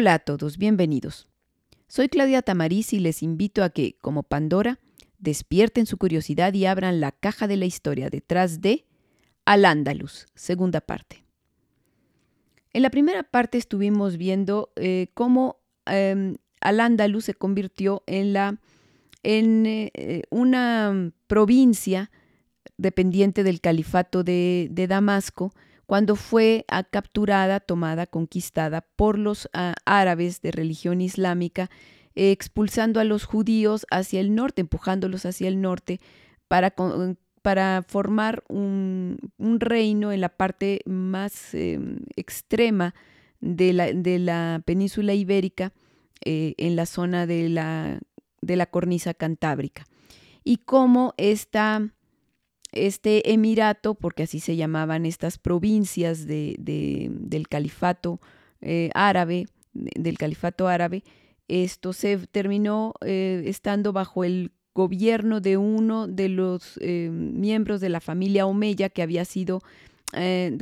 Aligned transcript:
Hola 0.00 0.14
a 0.14 0.18
todos, 0.20 0.58
bienvenidos. 0.58 1.26
Soy 1.88 2.08
Claudia 2.08 2.42
Tamariz 2.42 2.92
y 2.92 3.00
les 3.00 3.20
invito 3.20 3.64
a 3.64 3.70
que, 3.70 3.96
como 4.00 4.22
Pandora, 4.22 4.78
despierten 5.18 5.86
su 5.86 5.98
curiosidad 5.98 6.54
y 6.54 6.66
abran 6.66 7.00
la 7.00 7.10
caja 7.10 7.48
de 7.48 7.56
la 7.56 7.66
historia 7.66 8.08
detrás 8.08 8.60
de 8.60 8.86
Al 9.44 9.64
Andalus, 9.64 10.28
segunda 10.36 10.80
parte. 10.80 11.24
En 12.72 12.82
la 12.82 12.90
primera 12.90 13.24
parte 13.24 13.58
estuvimos 13.58 14.18
viendo 14.18 14.70
eh, 14.76 15.08
cómo 15.14 15.56
em, 15.86 16.36
Al 16.60 16.78
Andalus 16.78 17.24
se 17.24 17.34
convirtió 17.34 18.04
en, 18.06 18.32
la, 18.32 18.60
en 19.24 19.66
eh, 19.66 20.22
una 20.30 21.10
provincia 21.26 22.12
dependiente 22.76 23.42
del 23.42 23.60
califato 23.60 24.22
de, 24.22 24.68
de 24.70 24.86
Damasco, 24.86 25.52
cuando 25.88 26.16
fue 26.16 26.66
capturada, 26.90 27.60
tomada, 27.60 28.06
conquistada 28.06 28.82
por 28.82 29.18
los 29.18 29.48
ah, 29.54 29.74
árabes 29.86 30.42
de 30.42 30.50
religión 30.50 31.00
islámica, 31.00 31.70
expulsando 32.14 33.00
a 33.00 33.04
los 33.04 33.24
judíos 33.24 33.86
hacia 33.90 34.20
el 34.20 34.34
norte, 34.34 34.60
empujándolos 34.60 35.24
hacia 35.24 35.48
el 35.48 35.62
norte 35.62 35.98
para, 36.46 36.74
formar 37.88 38.44
un, 38.50 39.18
reino 39.38 40.12
en 40.12 40.20
la 40.20 40.28
parte 40.28 40.82
más 40.84 41.54
em, 41.54 42.00
extrema 42.16 42.94
de 43.40 43.72
la, 43.72 43.90
de 43.90 44.18
la, 44.18 44.60
península 44.66 45.14
ibérica, 45.14 45.72
eh, 46.22 46.52
en 46.58 46.76
la 46.76 46.84
zona 46.84 47.24
de 47.26 47.48
la, 47.48 47.98
de 48.42 48.56
la 48.56 48.66
cornisa 48.66 49.14
cantábrica. 49.14 49.86
Y 50.44 50.58
cómo 50.58 51.14
esta 51.16 51.94
este 52.72 53.32
emirato, 53.32 53.94
porque 53.94 54.24
así 54.24 54.40
se 54.40 54.56
llamaban 54.56 55.06
estas 55.06 55.38
provincias 55.38 56.26
de, 56.26 56.56
del 56.58 57.48
califato 57.48 58.20
eh, 58.60 58.90
árabe, 58.94 59.46
del 59.72 60.18
califato 60.18 60.68
árabe, 60.68 61.04
esto 61.46 61.92
se 61.92 62.18
terminó 62.26 62.94
eh, 63.00 63.44
estando 63.46 63.92
bajo 63.92 64.24
el 64.24 64.52
gobierno 64.74 65.40
de 65.40 65.56
uno 65.56 66.06
de 66.06 66.28
los 66.28 66.78
eh, 66.82 67.10
miembros 67.10 67.80
de 67.80 67.88
la 67.88 68.00
familia 68.00 68.46
Omeya 68.46 68.90
que 68.90 69.02
había 69.02 69.24
sido, 69.24 69.60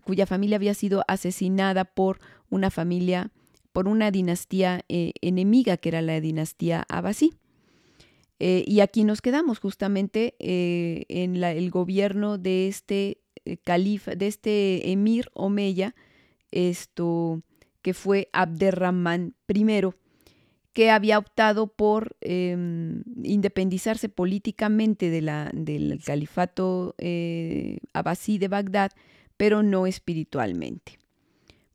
cuya 0.04 0.26
familia 0.26 0.56
había 0.56 0.74
sido 0.74 1.04
asesinada 1.06 1.84
por 1.84 2.18
una 2.50 2.68
familia, 2.68 3.30
por 3.72 3.86
una 3.86 4.10
dinastía 4.10 4.84
enemiga 4.88 5.76
que 5.76 5.90
era 5.90 6.02
la 6.02 6.20
dinastía 6.20 6.84
Abbasí. 6.88 7.34
Eh, 8.38 8.64
y 8.66 8.80
aquí 8.80 9.04
nos 9.04 9.22
quedamos 9.22 9.58
justamente 9.58 10.34
eh, 10.38 11.04
en 11.08 11.42
el 11.42 11.70
gobierno 11.70 12.36
de 12.36 12.68
este 12.68 13.18
eh, 13.44 13.56
califa, 13.56 14.14
de 14.14 14.26
este 14.26 14.90
emir 14.90 15.30
Omeya, 15.32 15.94
esto 16.50 17.42
que 17.80 17.94
fue 17.94 18.28
Abderrahman 18.32 19.34
I, 19.48 19.66
que 20.74 20.90
había 20.90 21.18
optado 21.18 21.68
por 21.68 22.16
em, 22.20 23.02
independizarse 23.22 24.10
políticamente 24.10 25.08
de 25.08 25.22
la, 25.22 25.50
del 25.54 26.02
califato 26.04 26.94
abasí 27.94 28.36
de 28.38 28.48
Bagdad, 28.48 28.90
pero 29.38 29.62
no 29.62 29.86
espiritualmente. 29.86 30.98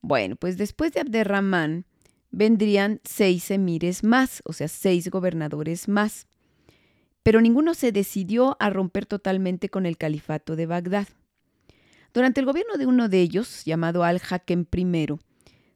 Bueno, 0.02 0.36
pues 0.36 0.58
después 0.58 0.94
de 0.94 1.00
Abderrahman 1.00 1.86
vendrían 2.30 3.00
seis 3.04 3.50
emires 3.50 4.04
más, 4.04 4.42
o 4.46 4.54
sea, 4.54 4.68
seis 4.68 5.10
gobernadores 5.10 5.88
más 5.88 6.28
pero 7.24 7.42
ninguno 7.42 7.74
se 7.74 7.92
decidió 7.92 8.58
a 8.60 8.70
romper 8.70 9.06
totalmente 9.06 9.70
con 9.70 9.86
el 9.86 9.98
califato 9.98 10.56
de 10.56 10.66
Bagdad. 10.66 11.08
Durante 12.14 12.40
el 12.40 12.46
gobierno 12.46 12.78
de 12.78 12.86
uno 12.86 13.10
de 13.10 13.22
ellos, 13.22 13.64
llamado 13.66 14.04
Al-Hakem 14.04 14.66
I, 14.76 15.08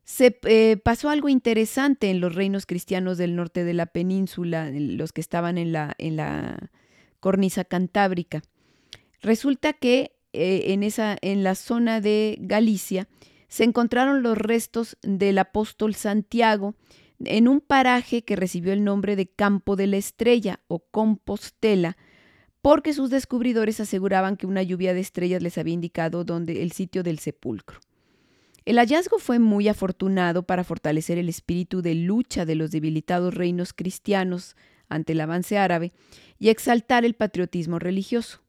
se 0.03 0.39
eh, 0.43 0.77
pasó 0.77 1.09
algo 1.09 1.29
interesante 1.29 2.11
en 2.11 2.19
los 2.19 2.35
reinos 2.35 2.65
cristianos 2.65 3.17
del 3.17 3.35
norte 3.35 3.63
de 3.63 3.73
la 3.73 3.87
península, 3.87 4.69
los 4.71 5.13
que 5.13 5.21
estaban 5.21 5.57
en 5.57 5.71
la, 5.71 5.95
en 5.97 6.15
la 6.15 6.69
cornisa 7.19 7.63
cantábrica. 7.63 8.43
Resulta 9.21 9.73
que 9.73 10.15
eh, 10.33 10.73
en, 10.73 10.83
esa, 10.83 11.17
en 11.21 11.43
la 11.43 11.55
zona 11.55 12.01
de 12.01 12.37
Galicia 12.39 13.07
se 13.47 13.63
encontraron 13.63 14.21
los 14.21 14.37
restos 14.37 14.97
del 15.01 15.37
apóstol 15.39 15.95
Santiago 15.95 16.75
en 17.23 17.47
un 17.47 17.61
paraje 17.61 18.23
que 18.23 18.35
recibió 18.35 18.73
el 18.73 18.83
nombre 18.83 19.15
de 19.15 19.27
Campo 19.27 19.75
de 19.75 19.87
la 19.87 19.97
Estrella 19.97 20.59
o 20.67 20.79
Compostela, 20.79 21.97
porque 22.61 22.93
sus 22.93 23.09
descubridores 23.09 23.79
aseguraban 23.79 24.37
que 24.37 24.47
una 24.47 24.63
lluvia 24.63 24.93
de 24.93 24.99
estrellas 24.99 25.41
les 25.41 25.57
había 25.57 25.73
indicado 25.73 26.23
dónde 26.23 26.63
el 26.63 26.71
sitio 26.71 27.03
del 27.03 27.19
sepulcro. 27.19 27.79
El 28.65 28.77
hallazgo 28.77 29.19
fue 29.19 29.37
muy 29.37 29.67
afortunado 29.67 30.47
para 30.47 30.63
fortalecer 30.63 31.19
el 31.19 31.29
espíritu 31.29 31.83
de 31.83 31.93
lucha 31.93 32.45
de 32.45 32.55
los 32.55 32.71
debilitados 32.71 33.35
reinos 33.35 33.73
cristianos 33.73 34.55
ante 34.89 35.13
el 35.13 35.21
avance 35.21 35.59
árabe 35.59 35.93
y 36.39 36.49
exaltar 36.49 37.05
el 37.05 37.13
patriotismo 37.13 37.77
religioso. 37.77 38.41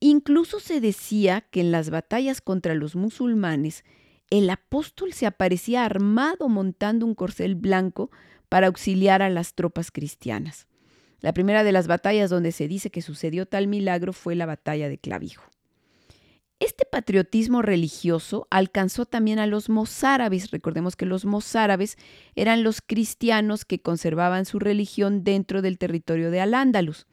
Incluso 0.00 0.58
se 0.58 0.80
decía 0.80 1.42
que 1.50 1.60
en 1.60 1.70
las 1.70 1.90
batallas 1.90 2.40
contra 2.40 2.74
los 2.74 2.96
musulmanes 2.96 3.84
el 4.32 4.48
apóstol 4.48 5.12
se 5.12 5.26
aparecía 5.26 5.84
armado 5.84 6.48
montando 6.48 7.04
un 7.04 7.14
corcel 7.14 7.54
blanco 7.54 8.10
para 8.48 8.68
auxiliar 8.68 9.20
a 9.20 9.28
las 9.28 9.52
tropas 9.52 9.90
cristianas. 9.90 10.66
La 11.20 11.34
primera 11.34 11.64
de 11.64 11.72
las 11.72 11.86
batallas 11.86 12.30
donde 12.30 12.50
se 12.50 12.66
dice 12.66 12.90
que 12.90 13.02
sucedió 13.02 13.44
tal 13.44 13.66
milagro 13.66 14.14
fue 14.14 14.34
la 14.34 14.46
batalla 14.46 14.88
de 14.88 14.96
Clavijo. 14.96 15.44
Este 16.60 16.86
patriotismo 16.86 17.60
religioso 17.60 18.46
alcanzó 18.48 19.04
también 19.04 19.38
a 19.38 19.46
los 19.46 19.68
mozárabes. 19.68 20.50
Recordemos 20.50 20.96
que 20.96 21.04
los 21.04 21.26
mozárabes 21.26 21.98
eran 22.34 22.62
los 22.62 22.80
cristianos 22.80 23.66
que 23.66 23.82
conservaban 23.82 24.46
su 24.46 24.58
religión 24.58 25.24
dentro 25.24 25.60
del 25.60 25.76
territorio 25.76 26.30
de 26.30 26.40
Al-Ándalus. 26.40 27.06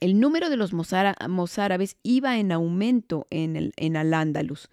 El 0.00 0.18
número 0.18 0.48
de 0.48 0.56
los 0.56 0.72
mozárabes 0.72 1.98
iba 2.02 2.38
en 2.38 2.52
aumento 2.52 3.26
en, 3.28 3.72
en 3.76 3.96
Al-Ándalus. 3.98 4.70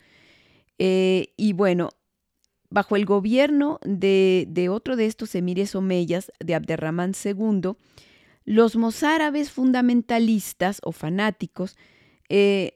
Eh, 0.86 1.34
y 1.38 1.54
bueno, 1.54 1.92
bajo 2.70 2.98
el 2.98 3.06
gobierno 3.06 3.80
de, 3.86 4.68
otro 4.70 4.98
de 4.98 5.06
estos 5.06 5.34
emires 5.34 5.76
omeyas, 5.76 6.30
de 6.42 6.56
Abderramán 6.56 7.14
II, 7.24 7.76
los 8.44 8.76
mozárabes 8.76 9.50
fundamentalistas 9.50 10.82
o 10.84 10.92
fanáticos, 10.92 11.78
eh, 12.28 12.76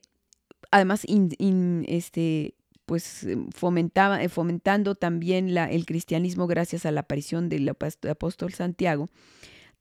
además 0.72 1.06
este, 1.06 2.56
pues 2.86 3.28
fomentaba, 3.54 4.24
eh, 4.24 4.30
fomentando 4.30 4.96
también 4.96 5.58
el 5.58 5.86
cristianismo 5.86 6.48
gracias 6.48 6.86
a 6.86 6.92
la 6.92 7.02
aparición 7.02 7.50
del 7.50 7.68
apóstol 7.68 8.54
Santiago, 8.54 9.10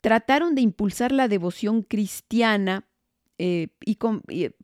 trataron 0.00 0.56
de 0.56 0.62
impulsar 0.62 1.12
la 1.12 1.28
devoción 1.28 1.82
cristiana 1.82 2.88
y, 3.38 3.98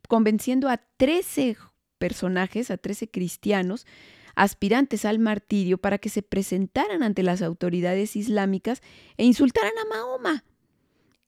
convenciendo 0.08 0.68
a 0.68 0.78
13 0.96 1.56
personajes, 2.02 2.72
a 2.72 2.78
13 2.78 3.08
cristianos, 3.12 3.86
aspirantes 4.34 5.04
al 5.04 5.20
martirio 5.20 5.78
para 5.78 5.98
que 5.98 6.08
se 6.08 6.20
presentaran 6.20 7.04
ante 7.04 7.22
las 7.22 7.42
autoridades 7.42 8.16
islámicas 8.16 8.82
e 9.16 9.24
insultaran 9.24 9.70
a 9.78 9.88
Mahoma, 9.88 10.44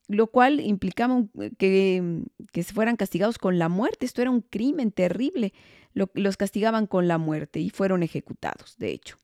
lo 0.08 0.26
cual 0.26 0.58
implicaba 0.58 1.22
que, 1.58 2.24
que 2.50 2.64
fueran 2.64 2.96
castigados 2.96 3.38
con 3.38 3.60
la 3.60 3.68
muerte. 3.68 4.04
Esto 4.04 4.20
era 4.20 4.32
un 4.32 4.40
crimen 4.40 4.90
terrible. 4.90 5.52
los 5.92 6.36
castigaban 6.36 6.88
con 6.88 7.06
la 7.06 7.18
muerte 7.18 7.60
y 7.60 7.70
fueron 7.70 8.02
ejecutados, 8.02 8.74
de 8.76 8.90
hecho. 8.90 9.16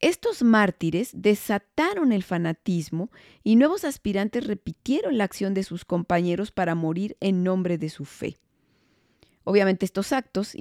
Estos 0.00 0.42
mártires 0.42 1.10
desataron 1.12 2.12
el 2.12 2.22
fanatismo 2.22 3.10
y 3.44 3.56
nuevos 3.56 3.84
aspirantes 3.84 4.46
repitieron 4.46 5.18
la 5.18 5.24
acción 5.24 5.52
de 5.52 5.64
sus 5.64 5.84
compañeros 5.84 6.50
para 6.50 6.74
morir 6.74 7.18
en 7.20 7.44
nombre 7.44 7.76
de 7.76 7.90
su 7.90 8.06
fe. 8.06 8.38
Obviamente 9.44 9.84
estos 9.84 10.12
actos 10.12 10.54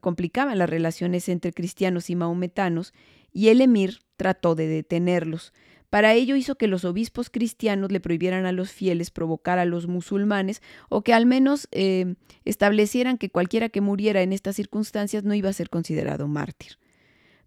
complicaban 0.00 0.58
las 0.58 0.70
relaciones 0.70 1.28
entre 1.28 1.52
cristianos 1.52 2.10
y 2.10 2.16
maometanos 2.16 2.92
y 3.32 3.48
el 3.48 3.60
emir 3.60 4.00
trató 4.16 4.54
de 4.54 4.68
detenerlos. 4.68 5.52
Para 5.90 6.14
ello 6.14 6.34
hizo 6.34 6.56
que 6.56 6.66
los 6.66 6.84
obispos 6.84 7.30
cristianos 7.30 7.92
le 7.92 8.00
prohibieran 8.00 8.46
a 8.46 8.52
los 8.52 8.72
fieles 8.72 9.10
provocar 9.10 9.58
a 9.60 9.64
los 9.64 9.86
musulmanes 9.86 10.60
o 10.88 11.02
que 11.02 11.14
al 11.14 11.24
menos 11.24 11.68
eh, 11.70 12.16
establecieran 12.44 13.16
que 13.16 13.30
cualquiera 13.30 13.68
que 13.68 13.80
muriera 13.80 14.22
en 14.22 14.32
estas 14.32 14.56
circunstancias 14.56 15.22
no 15.22 15.34
iba 15.34 15.50
a 15.50 15.52
ser 15.52 15.70
considerado 15.70 16.26
mártir. 16.26 16.78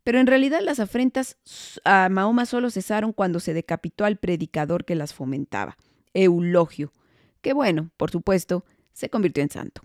Pero 0.05 0.21
en 0.21 0.27
realidad 0.27 0.61
las 0.63 0.79
afrentas 0.79 1.37
a 1.83 2.07
Mahoma 2.07 2.45
solo 2.45 2.69
cesaron 2.69 3.11
cuando 3.11 3.41
se 3.41 3.53
decapitó 3.53 4.05
al 4.05 4.15
predicador 4.15 4.85
que 4.85 4.95
las 4.95 5.13
fomentaba, 5.13 5.75
Eulogio, 6.13 6.93
que 7.41 7.51
bueno, 7.51 7.91
por 7.97 8.11
supuesto, 8.11 8.63
se 8.93 9.09
convirtió 9.09 9.43
en 9.43 9.49
santo. 9.49 9.81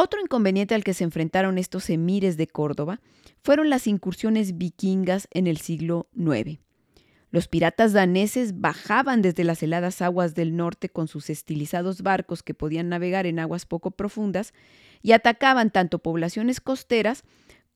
Otro 0.00 0.20
inconveniente 0.20 0.76
al 0.76 0.84
que 0.84 0.94
se 0.94 1.02
enfrentaron 1.02 1.58
estos 1.58 1.90
emires 1.90 2.36
de 2.36 2.46
Córdoba 2.46 3.00
fueron 3.42 3.68
las 3.68 3.88
incursiones 3.88 4.56
vikingas 4.56 5.26
en 5.32 5.48
el 5.48 5.56
siglo 5.56 6.08
IX. 6.14 6.60
Los 7.32 7.48
piratas 7.48 7.94
daneses 7.94 8.60
bajaban 8.60 9.22
desde 9.22 9.42
las 9.42 9.60
heladas 9.60 10.00
aguas 10.00 10.36
del 10.36 10.54
norte 10.54 10.88
con 10.88 11.08
sus 11.08 11.30
estilizados 11.30 12.02
barcos 12.02 12.44
que 12.44 12.54
podían 12.54 12.88
navegar 12.88 13.26
en 13.26 13.40
aguas 13.40 13.66
poco 13.66 13.90
profundas 13.90 14.54
y 15.02 15.10
atacaban 15.10 15.72
tanto 15.72 15.98
poblaciones 15.98 16.60
costeras 16.60 17.24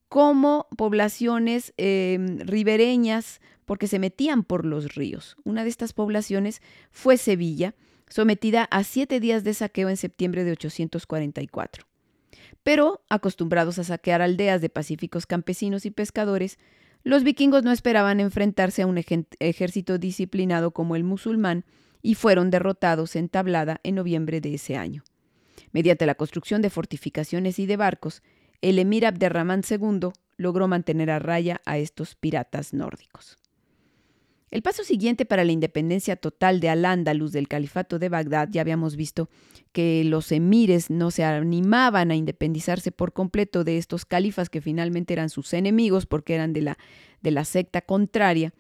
como 0.09 0.69
poblaciones 0.79 1.75
em, 1.77 2.39
ribereñas 2.39 3.41
porque 3.65 3.89
se 3.89 3.99
metían 3.99 4.45
por 4.45 4.65
los 4.65 4.95
ríos. 4.95 5.35
Una 5.43 5.65
de 5.65 5.71
estas 5.71 5.93
poblaciones 5.93 6.63
fue 6.93 7.17
Sevilla, 7.17 7.75
sometida 8.09 8.69
a 8.71 8.85
siete 8.85 9.19
días 9.19 9.43
de 9.43 9.55
saqueo 9.55 9.89
en 9.89 9.97
septiembre 9.97 10.45
de 10.45 10.53
844. 10.53 11.92
Pero, 12.63 13.03
acostumbrados 13.09 13.79
a 13.79 13.85
saquear 13.85 14.23
aldeas 14.23 14.61
de 14.61 14.69
pacíficos 14.69 15.27
campesinos 15.27 15.85
y 15.87 15.91
pescadores, 15.91 16.59
los 17.05 17.25
vikingos 17.25 17.65
no 17.65 17.73
esperaban 17.73 18.21
enfrentarse 18.21 18.83
a 18.83 18.87
un 18.87 18.99
ejército 18.99 19.99
disciplinado 19.99 20.71
como 20.71 20.95
el 20.95 21.03
musulmán 21.03 21.65
y 22.01 22.15
fueron 22.15 22.51
derrotados 22.51 23.17
en 23.17 23.29
Tablada 23.29 23.81
en 23.83 23.97
noviembre 23.97 24.41
de 24.41 24.55
ese 24.55 24.77
año. 24.77 25.03
Mediante 25.73 26.07
la 26.07 26.15
construcción 26.15 26.63
de 26.63 26.71
fortificaciones 26.71 27.59
y 27.59 27.67
de 27.67 27.77
barcos, 27.77 28.23
el 28.61 28.79
emir 28.79 29.07
Abderramán 29.07 29.63
II 29.69 30.11
logró 30.37 30.69
mantener 30.69 31.11
a 31.11 31.19
raya 31.19 31.61
a 31.65 31.79
estos 31.79 32.15
piratas 32.15 32.73
nórdicos. 32.73 33.39
El 34.53 34.61
paso 34.61 34.85
siguiente 34.85 35.25
para 35.25 35.47
la 35.47 35.53
independencia 35.53 36.15
total 36.15 36.61
de 36.61 36.69
Al-Ándalus 36.69 37.33
del 37.33 37.49
califato 37.49 37.99
de 37.99 38.11
Bagdad, 38.11 38.51
ya 38.51 38.61
habíamos 38.61 38.97
visto 38.97 39.31
que 39.73 40.05
los 40.05 40.31
emires 40.31 40.91
no 40.91 41.11
se 41.11 41.25
animaban 41.25 42.11
a 42.11 42.17
independizarse 42.17 42.93
por 42.93 43.15
completo 43.15 43.65
de 43.65 43.79
estos 43.79 44.05
califas 44.05 44.51
que 44.51 44.61
finalmente 44.61 45.15
eran 45.15 45.31
sus 45.31 45.55
enemigos 45.55 46.05
porque 46.05 46.35
eran 46.35 46.53
de 46.53 46.61
la, 46.61 46.79
de 47.23 47.31
la 47.31 47.47
secta 47.47 47.81
contraria. 47.81 48.53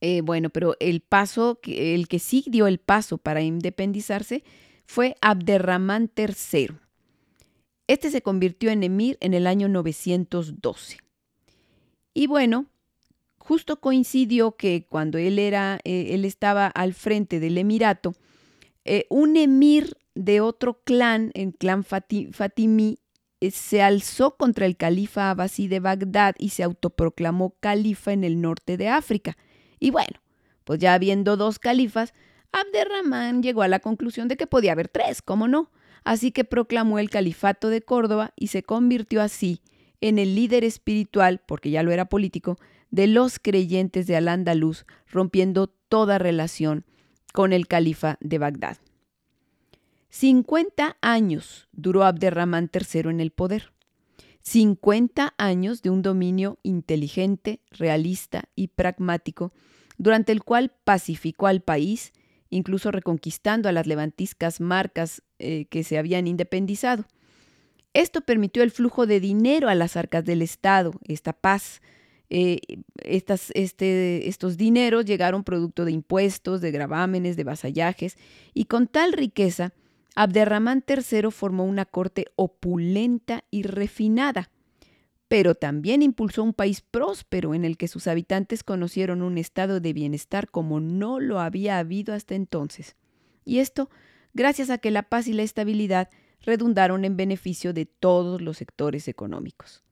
Eh, 0.00 0.20
bueno, 0.20 0.50
pero 0.50 0.76
el 0.78 1.00
paso, 1.00 1.58
el 1.64 2.06
que 2.06 2.20
sí 2.20 2.44
dio 2.46 2.68
el 2.68 2.78
paso 2.78 3.18
para 3.18 3.42
independizarse 3.42 4.44
fue 4.84 5.16
Abderramán 5.20 6.12
III. 6.16 6.76
Este 7.88 8.12
se 8.12 8.22
convirtió 8.22 8.70
en 8.70 8.84
emir 8.84 9.18
en 9.20 9.34
el 9.34 9.48
año 9.48 9.68
912. 9.68 10.98
Y 12.14 12.28
bueno, 12.28 12.66
justo 13.46 13.80
coincidió 13.80 14.56
que 14.56 14.86
cuando 14.88 15.18
él 15.18 15.38
era, 15.38 15.78
eh, 15.84 16.08
él 16.10 16.24
estaba 16.24 16.66
al 16.66 16.94
frente 16.94 17.38
del 17.38 17.58
emirato, 17.58 18.14
eh, 18.84 19.06
un 19.08 19.36
emir 19.36 19.96
de 20.16 20.40
otro 20.40 20.82
clan, 20.82 21.30
el 21.34 21.54
clan 21.54 21.84
Fatimí, 21.84 22.98
eh, 23.40 23.50
se 23.52 23.82
alzó 23.82 24.36
contra 24.36 24.66
el 24.66 24.76
califa 24.76 25.30
abasí 25.30 25.68
de 25.68 25.78
Bagdad 25.78 26.34
y 26.38 26.48
se 26.48 26.64
autoproclamó 26.64 27.54
califa 27.60 28.12
en 28.12 28.24
el 28.24 28.40
norte 28.40 28.76
de 28.76 28.88
África. 28.88 29.36
Y 29.78 29.90
bueno, 29.92 30.20
pues 30.64 30.80
ya 30.80 30.94
habiendo 30.94 31.36
dos 31.36 31.60
califas, 31.60 32.14
Abderramán 32.50 33.44
llegó 33.44 33.62
a 33.62 33.68
la 33.68 33.78
conclusión 33.78 34.26
de 34.26 34.36
que 34.36 34.48
podía 34.48 34.72
haber 34.72 34.88
tres, 34.88 35.22
¿cómo 35.22 35.46
no? 35.46 35.70
Así 36.02 36.32
que 36.32 36.44
proclamó 36.44 36.98
el 36.98 37.10
califato 37.10 37.68
de 37.68 37.82
Córdoba 37.82 38.32
y 38.34 38.48
se 38.48 38.64
convirtió 38.64 39.22
así 39.22 39.60
en 40.00 40.18
el 40.18 40.34
líder 40.34 40.64
espiritual, 40.64 41.40
porque 41.46 41.70
ya 41.70 41.84
lo 41.84 41.92
era 41.92 42.06
político, 42.06 42.58
de 42.90 43.06
los 43.06 43.38
creyentes 43.38 44.06
de 44.06 44.16
Al-Ándalus, 44.16 44.86
rompiendo 45.06 45.66
toda 45.66 46.18
relación 46.18 46.84
con 47.32 47.52
el 47.52 47.66
califa 47.66 48.16
de 48.20 48.38
Bagdad. 48.38 48.78
50 50.10 50.96
años 51.00 51.68
duró 51.72 52.04
Abderramán 52.04 52.70
III 52.72 53.10
en 53.10 53.20
el 53.20 53.30
poder. 53.30 53.72
50 54.42 55.34
años 55.36 55.82
de 55.82 55.90
un 55.90 56.02
dominio 56.02 56.58
inteligente, 56.62 57.60
realista 57.70 58.44
y 58.54 58.68
pragmático, 58.68 59.52
durante 59.98 60.32
el 60.32 60.44
cual 60.44 60.72
pacificó 60.84 61.48
al 61.48 61.62
país 61.62 62.12
incluso 62.50 62.90
reconquistando 62.90 63.68
a 63.68 63.72
las 63.72 63.86
levantiscas 63.86 64.60
marcas 64.60 65.22
eh, 65.38 65.66
que 65.66 65.84
se 65.84 65.98
habían 65.98 66.26
independizado. 66.26 67.06
Esto 67.92 68.20
permitió 68.20 68.62
el 68.62 68.70
flujo 68.70 69.06
de 69.06 69.20
dinero 69.20 69.68
a 69.68 69.74
las 69.74 69.96
arcas 69.96 70.24
del 70.24 70.42
Estado, 70.42 70.92
esta 71.06 71.32
paz. 71.32 71.80
Eh, 72.28 72.58
este, 72.96 74.28
estos 74.28 74.56
dineros 74.56 75.04
llegaron 75.04 75.44
producto 75.44 75.84
de 75.84 75.92
impuestos, 75.92 76.60
de 76.60 76.70
gravámenes, 76.70 77.36
de 77.36 77.44
vasallajes, 77.44 78.16
y 78.54 78.64
con 78.64 78.86
tal 78.86 79.12
riqueza, 79.12 79.72
Abderramán 80.16 80.82
III 80.88 81.30
formó 81.30 81.64
una 81.64 81.84
corte 81.84 82.26
opulenta 82.36 83.44
y 83.50 83.64
refinada, 83.64 84.50
pero 85.28 85.54
también 85.54 86.02
impulsó 86.02 86.42
un 86.42 86.54
país 86.54 86.80
próspero 86.80 87.54
en 87.54 87.64
el 87.64 87.76
que 87.76 87.86
sus 87.86 88.06
habitantes 88.06 88.64
conocieron 88.64 89.22
un 89.22 89.38
estado 89.38 89.80
de 89.80 89.92
bienestar 89.92 90.48
como 90.50 90.80
no 90.80 91.20
lo 91.20 91.38
había 91.40 91.78
habido 91.78 92.14
hasta 92.14 92.34
entonces. 92.34 92.96
Y 93.44 93.58
esto 93.58 93.90
gracias 94.32 94.70
a 94.70 94.78
que 94.78 94.90
la 94.90 95.02
paz 95.02 95.28
y 95.28 95.32
la 95.32 95.42
estabilidad 95.42 96.08
redundaron 96.40 97.04
en 97.04 97.16
beneficio 97.16 97.72
de 97.72 97.86
todos 97.86 98.40
los 98.40 98.56
sectores 98.56 99.08
económicos. 99.08 99.85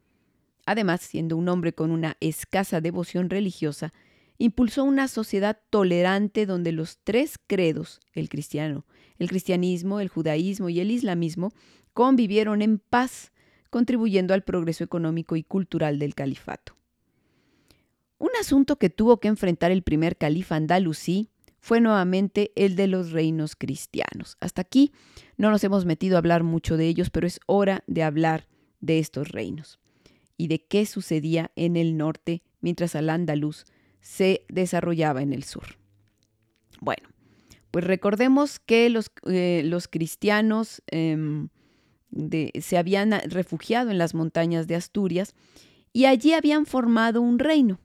Además, 0.66 1.02
siendo 1.02 1.36
un 1.36 1.48
hombre 1.48 1.74
con 1.74 1.90
una 1.90 2.16
escasa 2.20 2.80
devoción 2.80 3.28
religiosa, 3.28 3.92
impulsó 4.38 4.84
una 4.84 5.08
sociedad 5.08 5.58
tolerante 5.70 6.46
donde 6.46 6.72
los 6.72 6.98
tres 7.04 7.38
credos, 7.46 8.00
el 8.12 8.28
cristiano, 8.28 8.86
el 9.18 9.28
cristianismo, 9.28 10.00
el 10.00 10.08
judaísmo 10.08 10.68
y 10.68 10.80
el 10.80 10.90
islamismo, 10.90 11.52
convivieron 11.92 12.62
en 12.62 12.78
paz 12.78 13.32
contribuyendo 13.70 14.34
al 14.34 14.42
progreso 14.42 14.84
económico 14.84 15.36
y 15.36 15.42
cultural 15.42 15.98
del 15.98 16.14
califato. 16.14 16.76
Un 18.18 18.30
asunto 18.40 18.76
que 18.76 18.90
tuvo 18.90 19.18
que 19.18 19.28
enfrentar 19.28 19.70
el 19.70 19.82
primer 19.82 20.16
califa 20.16 20.56
andalusí 20.56 21.30
fue 21.60 21.80
nuevamente 21.80 22.52
el 22.56 22.76
de 22.76 22.86
los 22.86 23.10
reinos 23.10 23.56
cristianos. 23.56 24.36
Hasta 24.40 24.62
aquí 24.62 24.92
no 25.36 25.50
nos 25.50 25.64
hemos 25.64 25.84
metido 25.84 26.16
a 26.16 26.18
hablar 26.18 26.42
mucho 26.42 26.76
de 26.76 26.86
ellos, 26.86 27.10
pero 27.10 27.26
es 27.26 27.40
hora 27.46 27.82
de 27.86 28.02
hablar 28.02 28.46
de 28.80 28.98
estos 28.98 29.28
reinos 29.28 29.80
y 30.36 30.48
de 30.48 30.64
qué 30.64 30.86
sucedía 30.86 31.50
en 31.56 31.76
el 31.76 31.96
norte 31.96 32.42
mientras 32.60 32.94
al 32.94 33.10
andaluz 33.10 33.64
se 34.00 34.44
desarrollaba 34.48 35.22
en 35.22 35.32
el 35.32 35.44
sur. 35.44 35.64
Bueno, 36.80 37.08
pues 37.70 37.84
recordemos 37.84 38.58
que 38.58 38.90
los, 38.90 39.10
eh, 39.26 39.62
los 39.64 39.88
cristianos 39.88 40.82
em, 40.90 41.48
se 42.60 42.78
habían 42.78 43.12
refugiado 43.28 43.90
en 43.90 43.98
las 43.98 44.14
montañas 44.14 44.66
de 44.66 44.76
Asturias 44.76 45.34
y 45.92 46.04
allí 46.04 46.32
habían 46.32 46.66
formado 46.66 47.20
un 47.20 47.38
reino. 47.38 47.80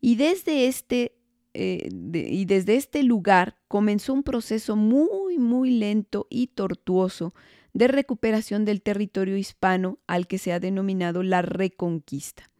Y 0.00 0.16
desde 0.16 0.66
este, 0.66 1.16
eh, 1.54 1.88
y 2.12 2.44
desde 2.44 2.76
este 2.76 3.02
lugar 3.02 3.56
comenzó 3.68 4.12
un 4.12 4.22
proceso 4.22 4.76
muy, 4.76 5.38
muy 5.38 5.70
lento 5.70 6.26
y 6.28 6.48
tortuoso 6.48 7.34
de 7.76 7.88
recuperación 7.88 8.64
del 8.64 8.80
territorio 8.80 9.36
hispano 9.36 9.98
al 10.06 10.26
que 10.26 10.38
se 10.38 10.50
ha 10.54 10.60
denominado 10.60 11.22
la 11.22 11.42
reconquista. 11.42 12.50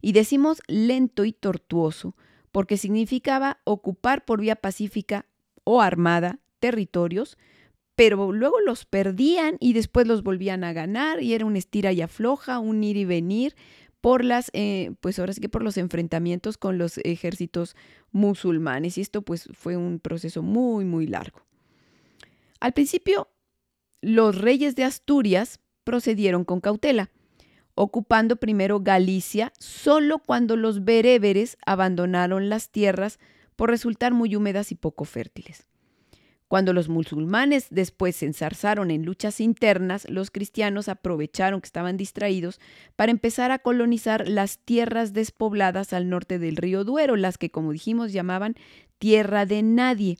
Y 0.00 0.12
decimos 0.12 0.62
lento 0.66 1.26
y 1.26 1.34
tortuoso 1.34 2.16
porque 2.50 2.78
significaba 2.78 3.58
ocupar 3.64 4.24
por 4.24 4.40
vía 4.40 4.56
pacífica 4.56 5.26
o 5.64 5.82
armada 5.82 6.38
territorios 6.60 7.36
pero 7.94 8.32
luego 8.32 8.58
los 8.60 8.86
perdían 8.86 9.56
y 9.60 9.72
después 9.72 10.08
los 10.08 10.22
volvían 10.22 10.64
a 10.64 10.72
ganar 10.72 11.22
y 11.22 11.34
era 11.34 11.44
un 11.44 11.56
estira 11.56 11.92
y 11.92 12.00
afloja, 12.00 12.58
un 12.58 12.82
ir 12.82 12.96
y 12.96 13.04
venir 13.04 13.54
por 14.00 14.24
las, 14.24 14.50
eh, 14.52 14.92
pues 15.00 15.18
ahora 15.20 15.32
sí 15.32 15.40
que 15.40 15.48
por 15.48 15.62
los 15.62 15.76
enfrentamientos 15.76 16.58
con 16.58 16.76
los 16.76 16.98
ejércitos 17.04 17.76
musulmanes 18.10 18.98
y 18.98 19.02
esto 19.02 19.22
pues 19.22 19.48
fue 19.52 19.76
un 19.76 20.00
proceso 20.00 20.42
muy, 20.42 20.84
muy 20.84 21.06
largo. 21.06 21.42
Al 22.58 22.72
principio, 22.72 23.28
los 24.04 24.38
reyes 24.38 24.76
de 24.76 24.84
Asturias 24.84 25.60
procedieron 25.82 26.44
con 26.44 26.60
cautela, 26.60 27.10
ocupando 27.74 28.36
primero 28.36 28.80
Galicia 28.80 29.52
solo 29.58 30.18
cuando 30.18 30.56
los 30.56 30.84
bereberes 30.84 31.56
abandonaron 31.64 32.48
las 32.48 32.70
tierras 32.70 33.18
por 33.56 33.70
resultar 33.70 34.12
muy 34.12 34.36
húmedas 34.36 34.72
y 34.72 34.74
poco 34.74 35.04
fértiles. 35.04 35.66
Cuando 36.48 36.74
los 36.74 36.88
musulmanes 36.88 37.66
después 37.70 38.16
se 38.16 38.26
ensarzaron 38.26 38.90
en 38.90 39.04
luchas 39.04 39.40
internas, 39.40 40.08
los 40.10 40.30
cristianos 40.30 40.88
aprovecharon 40.88 41.60
que 41.60 41.66
estaban 41.66 41.96
distraídos 41.96 42.60
para 42.96 43.10
empezar 43.10 43.50
a 43.50 43.58
colonizar 43.58 44.28
las 44.28 44.58
tierras 44.58 45.14
despobladas 45.14 45.94
al 45.94 46.10
norte 46.10 46.38
del 46.38 46.56
río 46.56 46.84
Duero, 46.84 47.16
las 47.16 47.38
que 47.38 47.50
como 47.50 47.72
dijimos 47.72 48.12
llamaban 48.12 48.54
tierra 48.98 49.46
de 49.46 49.62
nadie, 49.62 50.18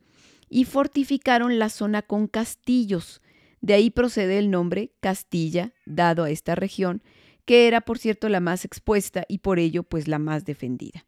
y 0.48 0.64
fortificaron 0.64 1.58
la 1.58 1.68
zona 1.68 2.00
con 2.02 2.26
castillos. 2.26 3.20
De 3.64 3.72
ahí 3.72 3.88
procede 3.88 4.36
el 4.36 4.50
nombre 4.50 4.92
Castilla, 5.00 5.72
dado 5.86 6.24
a 6.24 6.30
esta 6.30 6.54
región, 6.54 7.02
que 7.46 7.66
era 7.66 7.80
por 7.80 7.96
cierto 7.98 8.28
la 8.28 8.38
más 8.40 8.66
expuesta 8.66 9.24
y 9.26 9.38
por 9.38 9.58
ello 9.58 9.84
pues 9.84 10.06
la 10.06 10.18
más 10.18 10.44
defendida. 10.44 11.06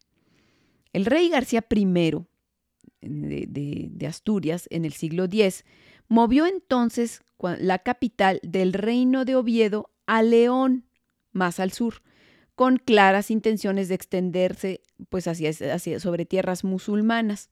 El 0.91 1.05
rey 1.05 1.29
García 1.29 1.63
I 1.69 1.85
de, 3.01 4.07
Asturias 4.07 4.65
en 4.71 4.85
el 4.85 4.93
siglo 4.93 5.25
X, 5.25 5.65
movió 6.07 6.47
entonces 6.47 7.21
la 7.59 7.77
capital 7.77 8.39
del 8.41 8.73
reino 8.73 9.23
de 9.23 9.35
Oviedo 9.35 9.91
a 10.07 10.23
León, 10.23 10.89
más 11.33 11.59
al 11.59 11.71
sur, 11.71 12.01
con 12.55 12.77
claras 12.77 13.29
intenciones 13.29 13.87
de 13.87 13.93
extenderse 13.93 14.81
pues 15.09 15.27
hacia, 15.27 15.53
sobre 15.99 16.25
tierras 16.25 16.63
musulmanas. 16.63 17.51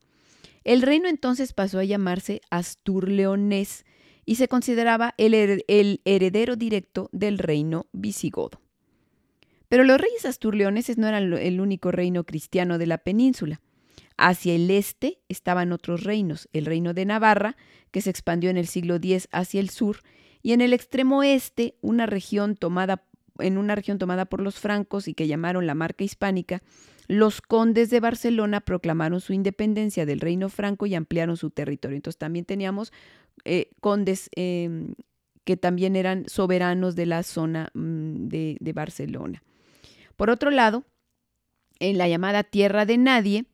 El 0.63 0.81
reino 0.81 1.07
entonces 1.07 1.53
pasó 1.53 1.77
a 1.77 1.83
llamarse 1.83 2.41
Astur-Leonés 2.49 3.85
y 4.25 4.35
se 4.35 4.47
consideraba 4.47 5.13
el 5.17 5.33
heredero 6.05 6.55
directo 6.55 7.09
del 7.11 7.37
reino 7.37 7.87
visigodo. 7.91 8.59
Pero 9.69 9.83
los 9.83 9.99
reyes 9.99 10.25
asturleoneses 10.25 10.97
no 10.97 11.07
eran 11.07 11.33
el 11.33 11.61
único 11.61 11.91
reino 11.91 12.23
cristiano 12.23 12.77
de 12.77 12.87
la 12.87 12.99
península. 12.99 13.61
Hacia 14.17 14.55
el 14.55 14.71
este 14.71 15.19
estaban 15.27 15.71
otros 15.71 16.03
reinos, 16.03 16.47
el 16.53 16.65
reino 16.65 16.93
de 16.93 17.05
Navarra, 17.05 17.57
que 17.91 18.01
se 18.01 18.09
expandió 18.09 18.49
en 18.49 18.57
el 18.57 18.67
siglo 18.67 18.95
X 18.95 19.27
hacia 19.31 19.59
el 19.59 19.69
sur, 19.69 19.97
y 20.41 20.53
en 20.53 20.61
el 20.61 20.73
extremo 20.73 21.23
este, 21.23 21.75
una 21.81 22.05
región 22.05 22.55
tomada, 22.55 23.03
en 23.39 23.57
una 23.57 23.75
región 23.75 23.97
tomada 23.97 24.25
por 24.25 24.41
los 24.41 24.59
francos 24.59 25.07
y 25.07 25.13
que 25.13 25.27
llamaron 25.27 25.65
la 25.65 25.73
Marca 25.73 26.03
Hispánica, 26.03 26.61
los 27.07 27.41
condes 27.41 27.89
de 27.89 27.99
Barcelona 27.99 28.61
proclamaron 28.61 29.21
su 29.21 29.33
independencia 29.33 30.05
del 30.05 30.19
reino 30.19 30.49
franco 30.49 30.85
y 30.85 30.95
ampliaron 30.95 31.37
su 31.37 31.49
territorio. 31.49 31.95
Entonces 31.95 32.17
también 32.17 32.45
teníamos 32.45 32.93
eh, 33.43 33.69
condes 33.81 34.29
em, 34.35 34.95
que 35.43 35.57
también 35.57 35.95
eran 35.95 36.27
soberanos 36.27 36.95
de 36.95 37.05
la 37.05 37.23
zona 37.23 37.69
mm, 37.73 38.27
de, 38.27 38.57
de 38.59 38.73
Barcelona. 38.73 39.43
Por 40.15 40.29
otro 40.29 40.49
lado, 40.49 40.83
en 41.79 41.97
la 41.97 42.07
llamada 42.07 42.43
Tierra 42.43 42.85
de 42.85 42.97
Nadie, 42.97 43.45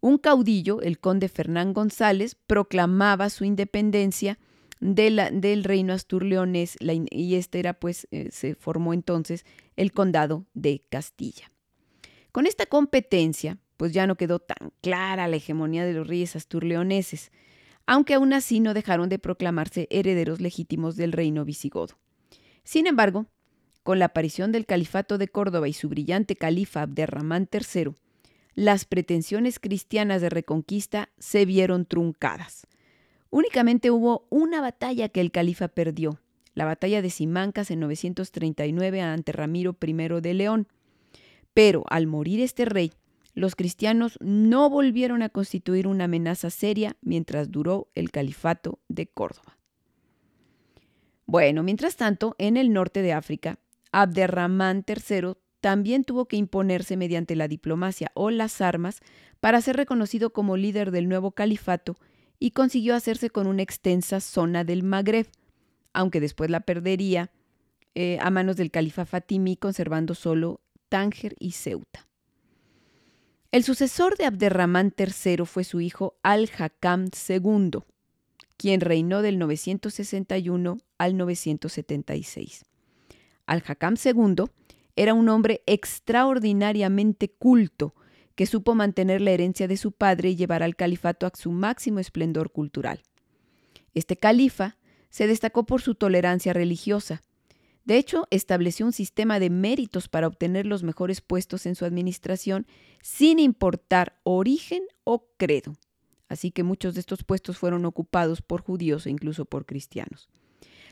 un 0.00 0.18
caudillo, 0.18 0.82
el 0.82 0.98
conde 0.98 1.28
Fernán 1.28 1.72
González, 1.72 2.36
proclamaba 2.46 3.30
su 3.30 3.44
independencia 3.44 4.38
del 4.80 5.64
reino 5.64 5.94
asturleonés 5.94 6.76
y 7.10 7.36
este 7.36 7.58
era 7.58 7.72
pues 7.72 8.06
eh, 8.10 8.28
se 8.30 8.54
formó 8.54 8.92
entonces 8.92 9.46
el 9.76 9.92
condado 9.92 10.44
de 10.52 10.84
Castilla. 10.90 11.50
Con 12.32 12.46
esta 12.46 12.66
competencia, 12.66 13.56
pues 13.78 13.92
ya 13.92 14.06
no 14.06 14.16
quedó 14.16 14.40
tan 14.40 14.72
clara 14.82 15.26
la 15.26 15.36
hegemonía 15.36 15.86
de 15.86 15.94
los 15.94 16.06
reyes 16.06 16.36
asturleoneses, 16.36 17.32
aunque 17.86 18.14
aún 18.14 18.32
así 18.32 18.60
no 18.60 18.74
dejaron 18.74 19.08
de 19.08 19.18
proclamarse 19.18 19.86
herederos 19.90 20.40
legítimos 20.40 20.96
del 20.96 21.12
reino 21.12 21.44
visigodo. 21.44 21.98
Sin 22.62 22.86
embargo, 22.86 23.26
con 23.82 23.98
la 23.98 24.06
aparición 24.06 24.52
del 24.52 24.66
califato 24.66 25.18
de 25.18 25.28
Córdoba 25.28 25.68
y 25.68 25.74
su 25.74 25.88
brillante 25.88 26.36
califa 26.36 26.82
Abderramán 26.82 27.48
III, 27.52 27.92
las 28.54 28.84
pretensiones 28.84 29.58
cristianas 29.58 30.22
de 30.22 30.30
reconquista 30.30 31.10
se 31.18 31.44
vieron 31.44 31.84
truncadas. 31.84 32.66
Únicamente 33.30 33.90
hubo 33.90 34.26
una 34.30 34.60
batalla 34.60 35.08
que 35.08 35.20
el 35.20 35.32
califa 35.32 35.68
perdió, 35.68 36.20
la 36.54 36.64
batalla 36.64 37.02
de 37.02 37.10
Simancas 37.10 37.70
en 37.70 37.80
939 37.80 39.00
ante 39.02 39.32
Ramiro 39.32 39.76
I 39.84 39.92
de 40.20 40.34
León. 40.34 40.68
Pero 41.52 41.84
al 41.88 42.06
morir 42.06 42.40
este 42.40 42.64
rey, 42.64 42.92
los 43.34 43.56
cristianos 43.56 44.18
no 44.20 44.70
volvieron 44.70 45.22
a 45.22 45.28
constituir 45.28 45.86
una 45.86 46.04
amenaza 46.04 46.50
seria 46.50 46.96
mientras 47.02 47.50
duró 47.50 47.88
el 47.94 48.10
califato 48.10 48.78
de 48.88 49.06
Córdoba. 49.06 49.58
Bueno, 51.26 51.62
mientras 51.62 51.96
tanto, 51.96 52.36
en 52.38 52.56
el 52.56 52.72
norte 52.72 53.02
de 53.02 53.12
África, 53.12 53.58
Abderramán 53.92 54.84
III 54.86 55.34
también 55.60 56.04
tuvo 56.04 56.26
que 56.26 56.36
imponerse 56.36 56.96
mediante 56.96 57.36
la 57.36 57.48
diplomacia 57.48 58.10
o 58.14 58.30
las 58.30 58.60
armas 58.60 59.00
para 59.40 59.60
ser 59.60 59.76
reconocido 59.76 60.32
como 60.32 60.56
líder 60.56 60.90
del 60.90 61.08
nuevo 61.08 61.32
califato 61.32 61.96
y 62.38 62.50
consiguió 62.50 62.94
hacerse 62.94 63.30
con 63.30 63.46
una 63.46 63.62
extensa 63.62 64.20
zona 64.20 64.64
del 64.64 64.82
Magreb, 64.82 65.26
aunque 65.92 66.20
después 66.20 66.50
la 66.50 66.60
perdería 66.60 67.30
eh, 67.94 68.18
a 68.20 68.30
manos 68.30 68.56
del 68.56 68.70
califa 68.70 69.06
Fatimí, 69.06 69.56
conservando 69.56 70.14
solo 70.14 70.60
Tánger 70.88 71.34
y 71.38 71.52
Ceuta. 71.52 72.08
El 73.54 73.62
sucesor 73.62 74.16
de 74.16 74.24
Abderramán 74.24 74.92
III 74.98 75.46
fue 75.46 75.62
su 75.62 75.80
hijo 75.80 76.16
Al-Hakam 76.24 77.04
II, 77.28 77.84
quien 78.56 78.80
reinó 78.80 79.22
del 79.22 79.38
961 79.38 80.78
al 80.98 81.16
976. 81.16 82.64
Al-Hakam 83.46 83.94
II 84.04 84.46
era 84.96 85.14
un 85.14 85.28
hombre 85.28 85.62
extraordinariamente 85.66 87.28
culto, 87.28 87.94
que 88.34 88.46
supo 88.46 88.74
mantener 88.74 89.20
la 89.20 89.30
herencia 89.30 89.68
de 89.68 89.76
su 89.76 89.92
padre 89.92 90.30
y 90.30 90.34
llevar 90.34 90.64
al 90.64 90.74
califato 90.74 91.24
a 91.24 91.30
su 91.32 91.52
máximo 91.52 92.00
esplendor 92.00 92.50
cultural. 92.50 93.02
Este 93.94 94.16
califa 94.16 94.78
se 95.10 95.28
destacó 95.28 95.64
por 95.64 95.80
su 95.80 95.94
tolerancia 95.94 96.54
religiosa. 96.54 97.22
De 97.84 97.98
hecho, 97.98 98.26
estableció 98.30 98.86
un 98.86 98.92
sistema 98.92 99.38
de 99.38 99.50
méritos 99.50 100.08
para 100.08 100.26
obtener 100.26 100.66
los 100.66 100.82
mejores 100.82 101.20
puestos 101.20 101.66
en 101.66 101.74
su 101.74 101.84
administración 101.84 102.66
sin 103.02 103.38
importar 103.38 104.18
origen 104.22 104.82
o 105.04 105.26
credo. 105.36 105.74
Así 106.28 106.50
que 106.50 106.62
muchos 106.62 106.94
de 106.94 107.00
estos 107.00 107.24
puestos 107.24 107.58
fueron 107.58 107.84
ocupados 107.84 108.40
por 108.40 108.62
judíos 108.62 109.06
e 109.06 109.10
incluso 109.10 109.44
por 109.44 109.66
cristianos. 109.66 110.30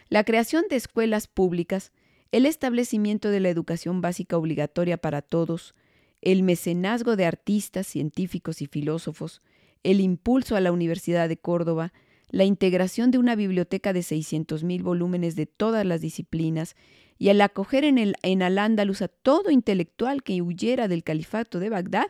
La 0.08 0.24
creación 0.24 0.64
de 0.68 0.76
escuelas 0.76 1.26
públicas 1.26 1.92
el 2.32 2.46
establecimiento 2.46 3.28
de 3.28 3.40
la 3.40 3.50
educación 3.50 4.00
básica 4.00 4.38
obligatoria 4.38 4.96
para 4.96 5.20
todos, 5.20 5.74
el 6.22 6.42
mecenazgo 6.42 7.14
de 7.14 7.26
artistas, 7.26 7.86
científicos 7.86 8.62
y 8.62 8.66
filósofos, 8.66 9.42
el 9.82 10.00
impulso 10.00 10.56
a 10.56 10.60
la 10.60 10.72
Universidad 10.72 11.28
de 11.28 11.36
Córdoba, 11.36 11.92
la 12.32 12.44
integración 12.44 13.12
de 13.12 13.18
una 13.18 13.36
biblioteca 13.36 13.92
de 13.92 14.00
600.000 14.00 14.82
volúmenes 14.82 15.36
de 15.36 15.46
todas 15.46 15.86
las 15.86 16.00
disciplinas 16.00 16.74
y 17.18 17.28
el 17.28 17.40
acoger 17.40 17.84
en, 17.84 17.98
el, 17.98 18.16
en 18.22 18.42
Al-Ándalus 18.42 19.02
a 19.02 19.08
todo 19.08 19.50
intelectual 19.50 20.24
que 20.24 20.42
huyera 20.42 20.88
del 20.88 21.04
califato 21.04 21.60
de 21.60 21.68
Bagdad, 21.68 22.06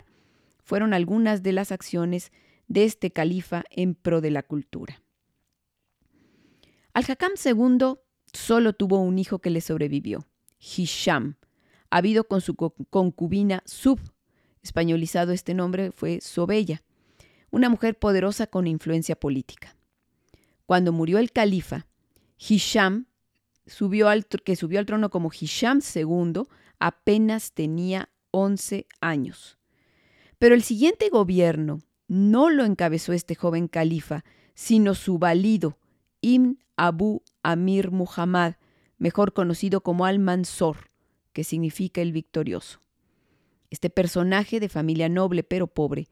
fueron 0.62 0.94
algunas 0.94 1.42
de 1.42 1.52
las 1.52 1.72
acciones 1.72 2.32
de 2.68 2.84
este 2.84 3.10
califa 3.10 3.64
en 3.68 3.94
pro 3.94 4.22
de 4.22 4.30
la 4.30 4.42
cultura. 4.42 5.02
Al-Hakam 6.94 7.32
II 7.44 7.96
Solo 8.32 8.72
tuvo 8.72 8.98
un 8.98 9.18
hijo 9.18 9.40
que 9.40 9.50
le 9.50 9.60
sobrevivió, 9.60 10.26
Hisham, 10.58 11.36
habido 11.90 12.24
con 12.24 12.40
su 12.40 12.54
concubina 12.56 13.62
Sub. 13.66 14.00
Españolizado 14.62 15.32
este 15.32 15.52
nombre 15.52 15.92
fue 15.92 16.20
Sobella, 16.20 16.82
una 17.50 17.68
mujer 17.68 17.98
poderosa 17.98 18.46
con 18.46 18.66
influencia 18.66 19.16
política. 19.16 19.76
Cuando 20.72 20.90
murió 20.90 21.18
el 21.18 21.32
califa, 21.32 21.86
Hisham, 22.38 23.04
subió 23.66 24.08
al, 24.08 24.24
que 24.24 24.56
subió 24.56 24.78
al 24.78 24.86
trono 24.86 25.10
como 25.10 25.30
Hisham 25.30 25.82
II, 25.82 26.44
apenas 26.78 27.52
tenía 27.52 28.08
11 28.30 28.86
años. 29.02 29.58
Pero 30.38 30.54
el 30.54 30.62
siguiente 30.62 31.10
gobierno 31.10 31.82
no 32.08 32.48
lo 32.48 32.64
encabezó 32.64 33.12
este 33.12 33.34
joven 33.34 33.68
califa, 33.68 34.24
sino 34.54 34.94
su 34.94 35.18
valido, 35.18 35.76
Ibn 36.22 36.58
Abu 36.76 37.22
Amir 37.42 37.90
Muhammad, 37.90 38.54
mejor 38.96 39.34
conocido 39.34 39.82
como 39.82 40.06
Al-Mansor, 40.06 40.90
que 41.34 41.44
significa 41.44 42.00
el 42.00 42.12
victorioso. 42.12 42.80
Este 43.68 43.90
personaje 43.90 44.58
de 44.58 44.70
familia 44.70 45.10
noble 45.10 45.42
pero 45.42 45.66
pobre 45.66 46.08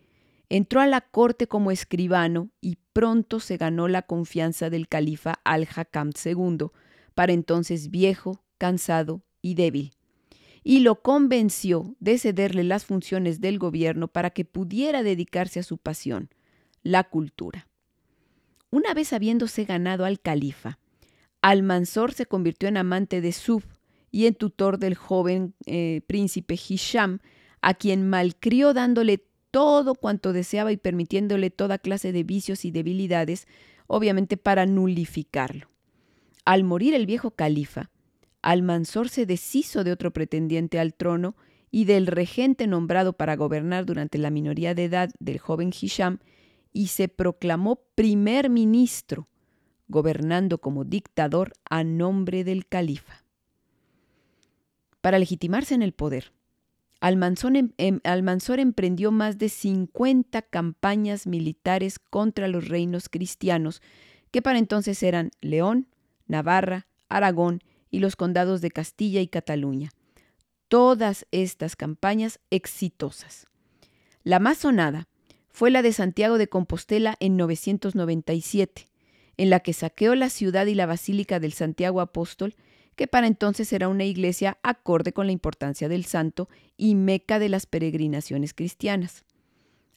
entró 0.51 0.81
a 0.81 0.87
la 0.87 1.01
corte 1.01 1.47
como 1.47 1.71
escribano 1.71 2.51
y 2.61 2.77
pronto 2.93 3.41
se 3.41 3.57
ganó 3.57 3.89
la 3.89 4.03
confianza 4.03 4.69
del 4.69 4.89
califa 4.89 5.41
Al-Hakam 5.45 6.11
II, 6.23 6.67
para 7.15 7.33
entonces 7.33 7.91
viejo, 7.91 8.45
cansado 8.59 9.23
y 9.41 9.55
débil, 9.55 9.93
y 10.63 10.81
lo 10.81 11.01
convenció 11.03 11.97
de 12.01 12.19
cederle 12.19 12.65
las 12.65 12.85
funciones 12.85 13.41
del 13.41 13.59
gobierno 13.59 14.09
para 14.09 14.31
que 14.31 14.45
pudiera 14.45 15.03
dedicarse 15.03 15.61
a 15.61 15.63
su 15.63 15.79
pasión, 15.79 16.29
la 16.83 17.05
cultura. 17.05 17.69
Una 18.71 18.93
vez 18.93 19.13
habiéndose 19.13 19.65
ganado 19.65 20.05
al 20.05 20.21
califa, 20.21 20.79
Almanzor 21.43 22.13
se 22.13 22.27
convirtió 22.27 22.69
en 22.69 22.77
amante 22.77 23.21
de 23.21 23.33
Sub 23.33 23.63
y 24.11 24.27
en 24.27 24.35
tutor 24.35 24.79
del 24.79 24.95
joven 24.95 25.55
eh, 25.67 26.03
príncipe 26.07 26.55
Hisham, 26.55 27.21
a 27.63 27.75
quien 27.75 28.09
malcrió 28.09 28.75
dándole 28.75 29.30
todo 29.51 29.95
cuanto 29.95 30.33
deseaba 30.33 30.73
y 30.73 30.77
permitiéndole 30.77 31.51
toda 31.51 31.79
clase 31.79 32.13
de 32.13 32.23
vicios 32.23 32.65
y 32.65 32.71
debilidades, 32.71 33.47
obviamente 33.87 34.37
para 34.37 34.67
nulificarlo. 34.67 35.69
Al 36.45 36.65
morir 36.65 36.95
el 36.95 37.07
viejo 37.07 37.33
califa, 37.33 37.91
Almanzor 38.43 39.09
se 39.09 39.27
deshizo 39.27 39.85
de 39.85 39.93
otro 39.93 40.13
pretendiente 40.13 40.79
al 40.79 40.95
trono 40.95 41.37
y 41.71 41.85
del 41.85 42.07
regente 42.07 42.67
nombrado 42.67 43.13
para 43.13 43.37
gobernar 43.37 43.85
durante 43.87 44.19
la 44.19 44.31
minoría 44.31 44.75
de 44.75 44.85
edad 44.85 45.11
del 45.19 45.39
joven 45.39 45.73
Hisham, 45.79 46.19
y 46.73 46.89
se 46.89 47.09
proclamó 47.09 47.81
primer 47.95 48.49
ministro, 48.49 49.29
gobernando 49.89 50.59
como 50.59 50.85
dictador 50.85 51.53
a 51.69 51.83
nombre 51.83 52.45
del 52.45 52.67
califa. 52.67 53.25
Para 55.01 55.19
legitimarse 55.19 55.75
en 55.75 55.83
el 55.83 55.93
poder, 55.93 56.33
em, 57.01 57.71
em, 57.79 58.01
Almanzor 58.05 58.61
emprendió 58.61 59.11
más 59.11 59.39
de 59.39 59.49
50 59.49 60.43
campañas 60.43 61.27
militares 61.27 61.99
contra 61.99 62.49
los 62.49 62.69
reinos 62.69 63.09
cristianos, 63.09 63.81
que 64.31 64.43
para 64.43 64.59
entonces 64.59 65.03
eran 65.03 65.31
León, 65.41 65.89
Navarra, 66.27 66.87
Aragón 67.09 67.61
y 67.91 67.99
los 67.99 68.17
condados 68.17 68.61
de 68.61 68.71
Castilla 68.71 69.21
y 69.21 69.29
Cataluña. 69.29 69.91
Todas 70.69 71.27
estas 71.33 71.75
campañas 71.75 72.39
exitosas. 72.51 73.47
La 74.23 74.39
más 74.39 74.59
sonada 74.59 75.09
fue 75.49 75.71
la 75.71 75.83
de 75.83 75.93
Santiago 75.93 76.39
de 76.39 76.49
Compostela 76.49 77.17
en 77.19 77.37
997, 77.37 78.89
en 79.37 79.51
la 79.51 79.61
que 79.61 79.73
saqueó 79.73 80.15
la 80.15 80.31
ciudad 80.31 80.67
y 80.67 80.75
la 80.75 80.87
basílica 80.87 81.41
del 81.41 81.53
Santiago 81.53 82.01
Apóstol, 82.01 82.55
que 83.01 83.07
para 83.07 83.27
entonces 83.27 83.73
era 83.73 83.89
una 83.89 84.05
iglesia 84.05 84.59
acorde 84.63 85.15
con 85.15 85.25
la 85.25 85.33
importancia 85.33 85.89
del 85.89 86.05
santo 86.05 86.51
y 86.77 86.95
meca 86.95 87.39
de 87.39 87.49
las 87.49 87.65
peregrinaciones 87.65 88.53
cristianas. 88.53 89.25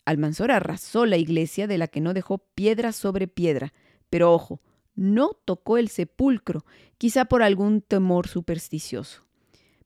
Almanzor 0.05 0.51
arrasó 0.51 1.05
la 1.05 1.17
iglesia 1.17 1.67
de 1.67 1.77
la 1.77 1.89
que 1.89 2.00
no 2.00 2.13
dejó 2.13 2.38
piedra 2.38 2.93
sobre 2.93 3.27
piedra, 3.27 3.74
pero 4.10 4.31
ojo, 4.31 4.62
no 4.95 5.33
tocó 5.43 5.77
el 5.77 5.89
sepulcro, 5.89 6.63
quizá 6.98 7.25
por 7.25 7.43
algún 7.43 7.81
temor 7.81 8.29
supersticioso. 8.29 9.27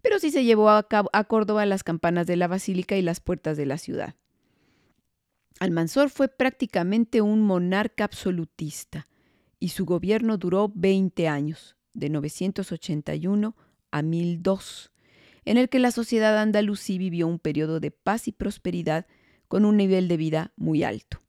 Pero 0.03 0.19
sí 0.19 0.29
se 0.29 0.43
llevó 0.43 0.69
a, 0.69 0.85
a 0.87 1.23
Córdoba 1.23 1.65
las 1.65 1.83
campanas 1.83 2.27
de 2.27 2.35
la 2.35 2.47
basílica 2.47 2.97
y 2.97 3.01
las 3.01 3.19
puertas 3.19 3.57
de 3.57 3.65
la 3.65 3.79
ciudad. 3.79 4.13
Almanzor 5.59 6.11
fue 6.11 6.27
prácticamente 6.27 7.21
un 7.21 7.41
monarca 7.41 8.03
absolutista 8.03 9.07
y 9.59 9.69
su 9.69 9.85
gobierno 9.87 10.37
duró 10.37 10.71
20 10.75 11.27
años, 11.27 11.76
de 11.93 12.09
981 12.09 13.55
a 13.91 14.01
1002, 14.01 14.91
en 15.45 15.57
el 15.57 15.69
que 15.69 15.79
la 15.79 15.91
sociedad 15.91 16.37
andalusí 16.37 16.97
vivió 16.97 17.27
un 17.27 17.39
periodo 17.39 17.79
de 17.79 17.91
paz 17.91 18.27
y 18.27 18.31
prosperidad 18.31 19.07
con 19.47 19.65
un 19.65 19.77
nivel 19.77 20.07
de 20.07 20.17
vida 20.17 20.51
muy 20.55 20.83
alto. 20.83 21.21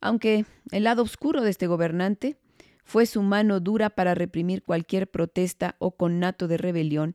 Aunque 0.00 0.46
el 0.70 0.84
lado 0.84 1.02
oscuro 1.02 1.42
de 1.42 1.50
este 1.50 1.66
gobernante 1.66 2.38
fue 2.84 3.06
su 3.06 3.22
mano 3.22 3.60
dura 3.60 3.90
para 3.90 4.14
reprimir 4.14 4.62
cualquier 4.62 5.10
protesta 5.10 5.76
o 5.78 5.96
connato 5.96 6.48
de 6.48 6.56
rebelión, 6.56 7.14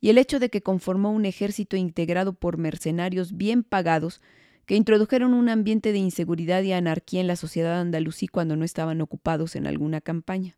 y 0.00 0.08
el 0.08 0.18
hecho 0.18 0.38
de 0.38 0.48
que 0.48 0.62
conformó 0.62 1.10
un 1.10 1.26
ejército 1.26 1.76
integrado 1.76 2.32
por 2.32 2.56
mercenarios 2.56 3.36
bien 3.36 3.62
pagados 3.62 4.22
que 4.64 4.76
introdujeron 4.76 5.34
un 5.34 5.48
ambiente 5.48 5.92
de 5.92 5.98
inseguridad 5.98 6.62
y 6.62 6.72
anarquía 6.72 7.20
en 7.20 7.26
la 7.26 7.36
sociedad 7.36 7.80
andalusí 7.80 8.28
cuando 8.28 8.56
no 8.56 8.64
estaban 8.64 9.00
ocupados 9.00 9.56
en 9.56 9.66
alguna 9.66 10.00
campaña. 10.00 10.56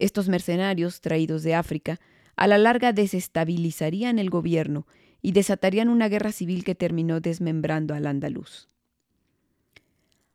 Estos 0.00 0.28
mercenarios, 0.28 1.00
traídos 1.00 1.42
de 1.42 1.54
África, 1.54 2.00
a 2.34 2.46
la 2.46 2.56
larga 2.56 2.92
desestabilizarían 2.92 4.18
el 4.18 4.30
gobierno 4.30 4.86
y 5.20 5.32
desatarían 5.32 5.90
una 5.90 6.08
guerra 6.08 6.32
civil 6.32 6.64
que 6.64 6.74
terminó 6.74 7.20
desmembrando 7.20 7.94
al 7.94 8.06
andaluz. 8.06 8.68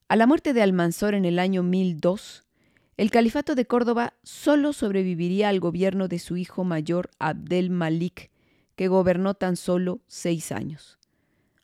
A 0.08 0.16
la 0.16 0.28
muerte 0.28 0.54
de 0.54 0.62
Almanzor 0.62 1.16
en 1.16 1.26
el 1.26 1.40
año 1.40 1.64
1002, 1.64 2.46
el 2.98 3.10
califato 3.10 3.56
de 3.56 3.66
Córdoba 3.66 4.14
solo 4.22 4.72
sobreviviría 4.72 5.50
al 5.50 5.60
gobierno 5.60 6.08
de 6.08 6.20
su 6.20 6.38
hijo 6.38 6.64
mayor 6.64 7.10
Abdel 7.18 7.72
Malik, 7.72 8.30
que 8.76 8.88
gobernó 8.88 9.34
tan 9.34 9.56
solo 9.56 10.00
seis 10.06 10.52
años. 10.52 11.00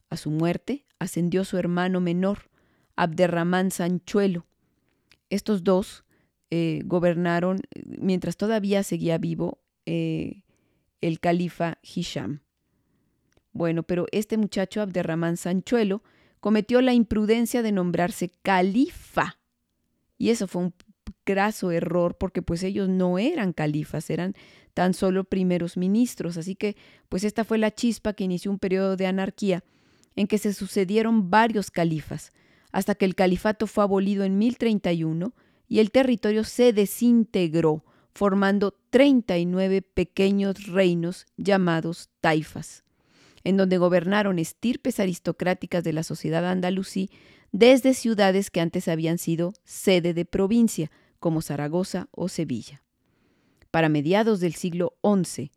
A 0.09 0.17
su 0.17 0.31
muerte 0.31 0.85
ascendió 0.97 1.45
su 1.45 1.57
hermano 1.57 2.01
menor, 2.01 2.49
Abderramán 2.95 3.69
Sanchuelo. 3.69 4.47
Estos 5.29 5.63
dos 5.63 6.03
eh, 6.51 6.81
gobernaron 6.83 7.61
mientras 7.85 8.35
todavía 8.35 8.83
seguía 8.83 9.17
vivo 9.17 9.61
eh, 9.85 10.43
el 10.99 11.21
califa 11.21 11.77
Hisham. 11.81 12.41
Bueno, 13.53 13.83
pero 13.83 14.05
este 14.11 14.37
muchacho 14.37 14.81
Abderramán 14.81 15.37
Sanchuelo 15.37 16.03
cometió 16.41 16.81
la 16.81 16.93
imprudencia 16.93 17.61
de 17.61 17.71
nombrarse 17.71 18.31
califa. 18.41 19.39
Y 20.17 20.29
eso 20.29 20.45
fue 20.45 20.63
un 20.63 20.73
graso 21.25 21.71
error 21.71 22.17
porque 22.17 22.41
pues 22.41 22.63
ellos 22.63 22.89
no 22.89 23.17
eran 23.17 23.53
califas, 23.53 24.09
eran 24.09 24.35
tan 24.73 24.93
solo 24.93 25.23
primeros 25.23 25.77
ministros. 25.77 26.37
Así 26.37 26.55
que 26.55 26.75
pues 27.07 27.23
esta 27.23 27.45
fue 27.45 27.59
la 27.59 27.71
chispa 27.71 28.11
que 28.11 28.25
inició 28.25 28.51
un 28.51 28.59
periodo 28.59 28.97
de 28.97 29.07
anarquía 29.07 29.63
en 30.17 30.27
que 30.27 30.37
se 30.37 30.53
sucedieron 30.53 31.29
varios 31.29 31.71
califas, 31.71 32.33
hasta 32.73 32.95
que 32.95 33.05
el 33.05 33.15
califato 33.15 33.67
fue 33.67 33.85
abolido 33.85 34.25
en 34.25 34.37
1031 34.37 35.33
y 35.71 35.79
el 35.79 35.89
territorio 35.89 36.43
se 36.43 36.73
desintegró, 36.73 37.85
formando 38.13 38.75
39 38.89 39.81
pequeños 39.81 40.67
reinos 40.67 41.27
llamados 41.37 42.09
taifas, 42.19 42.83
en 43.45 43.55
donde 43.55 43.77
gobernaron 43.77 44.37
estirpes 44.37 44.99
aristocráticas 44.99 45.85
de 45.85 45.93
la 45.93 46.03
sociedad 46.03 46.45
andalusí 46.45 47.09
desde 47.53 47.93
ciudades 47.93 48.51
que 48.51 48.59
antes 48.59 48.89
habían 48.89 49.17
sido 49.17 49.53
sede 49.63 50.13
de 50.13 50.25
provincia, 50.25 50.91
como 51.19 51.41
Zaragoza 51.41 52.09
o 52.11 52.27
Sevilla. 52.27 52.83
Para 53.71 53.87
mediados 53.87 54.41
del 54.41 54.55
siglo 54.55 54.97
XI, 55.01 55.51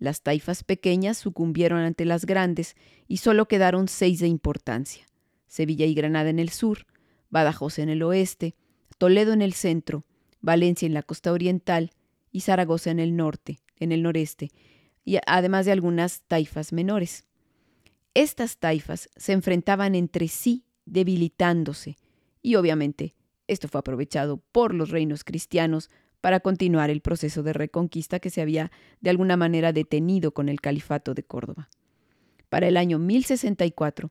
las 0.00 0.22
taifas 0.22 0.64
pequeñas 0.64 1.16
sucumbieron 1.16 1.78
ante 1.78 2.04
las 2.04 2.26
grandes 2.26 2.74
y 3.06 3.18
solo 3.18 3.46
quedaron 3.46 3.86
seis 3.86 4.18
de 4.18 4.26
importancia. 4.26 5.06
Sevilla 5.46 5.86
y 5.86 5.94
Granada 5.94 6.28
en 6.28 6.40
el 6.40 6.48
sur, 6.48 6.86
Badajoz 7.28 7.78
en 7.78 7.88
el 7.88 8.02
oeste, 8.02 8.56
Toledo 9.00 9.32
en 9.32 9.40
el 9.40 9.54
centro, 9.54 10.04
Valencia 10.42 10.84
en 10.84 10.92
la 10.92 11.02
costa 11.02 11.32
oriental 11.32 11.92
y 12.32 12.42
Zaragoza 12.42 12.90
en 12.90 12.98
el 12.98 13.16
norte, 13.16 13.60
en 13.78 13.92
el 13.92 14.02
noreste, 14.02 14.50
y 15.06 15.16
además 15.26 15.64
de 15.64 15.72
algunas 15.72 16.20
taifas 16.28 16.74
menores. 16.74 17.24
Estas 18.12 18.58
taifas 18.58 19.08
se 19.16 19.32
enfrentaban 19.32 19.94
entre 19.94 20.28
sí, 20.28 20.66
debilitándose, 20.84 21.96
y 22.42 22.56
obviamente 22.56 23.14
esto 23.48 23.68
fue 23.68 23.78
aprovechado 23.78 24.42
por 24.52 24.74
los 24.74 24.90
reinos 24.90 25.24
cristianos 25.24 25.88
para 26.20 26.40
continuar 26.40 26.90
el 26.90 27.00
proceso 27.00 27.42
de 27.42 27.54
reconquista 27.54 28.20
que 28.20 28.28
se 28.28 28.42
había 28.42 28.70
de 29.00 29.08
alguna 29.08 29.38
manera 29.38 29.72
detenido 29.72 30.34
con 30.34 30.50
el 30.50 30.60
califato 30.60 31.14
de 31.14 31.22
Córdoba. 31.22 31.70
Para 32.50 32.68
el 32.68 32.76
año 32.76 32.98
1064, 32.98 34.10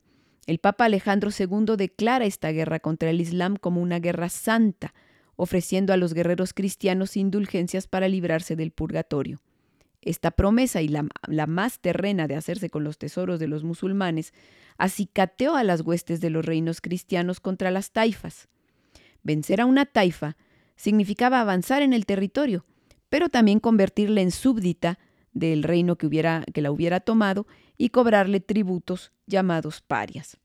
el 0.49 0.57
Papa 0.57 0.85
Alejandro 0.85 1.29
II 1.29 1.75
declara 1.77 2.25
esta 2.25 2.51
guerra 2.51 2.79
contra 2.79 3.11
el 3.11 3.21
Islam 3.21 3.55
como 3.55 3.83
una 3.83 3.99
guerra 3.99 4.29
santa, 4.29 4.95
ofreciendo 5.35 5.93
a 5.93 5.97
los 5.97 6.15
guerreros 6.15 6.55
cristianos 6.55 7.17
indulgencias 7.17 7.85
para 7.85 8.07
librarse 8.07 8.55
del 8.55 8.71
purgatorio. 8.71 9.41
Esta 10.01 10.31
promesa 10.31 10.81
y 10.81 10.87
la, 10.87 11.07
la, 11.27 11.45
más 11.45 11.81
terrena 11.81 12.25
de 12.25 12.35
hacerse 12.35 12.71
con 12.71 12.83
los 12.83 12.97
tesoros 12.97 13.39
de 13.39 13.47
los 13.47 13.63
musulmanes 13.63 14.33
acicateó 14.79 15.55
a 15.55 15.63
las 15.63 15.81
huestes 15.81 16.19
de 16.19 16.31
los 16.31 16.43
reinos 16.43 16.81
cristianos 16.81 17.39
contra 17.39 17.69
las 17.69 17.91
taifas. 17.91 18.47
Vencer 19.21 19.61
a 19.61 19.67
una 19.67 19.85
taifa 19.85 20.35
significaba 20.75 21.41
avanzar 21.41 21.83
en 21.83 21.93
el 21.93 22.07
territorio, 22.07 22.65
pero 23.09 23.29
también 23.29 23.59
convertirla 23.59 24.21
en 24.21 24.31
súbdita 24.31 24.97
del 25.31 25.61
reino 25.61 25.95
que, 25.95 26.07
hubiera, 26.07 26.43
que 26.51 26.63
la 26.63 26.71
hubiera 26.71 27.01
tomado 27.01 27.45
y 27.79 27.89
cobrarle 27.89 28.41
tributos 28.41 29.13
llamados 29.25 29.81
parias. 29.81 30.37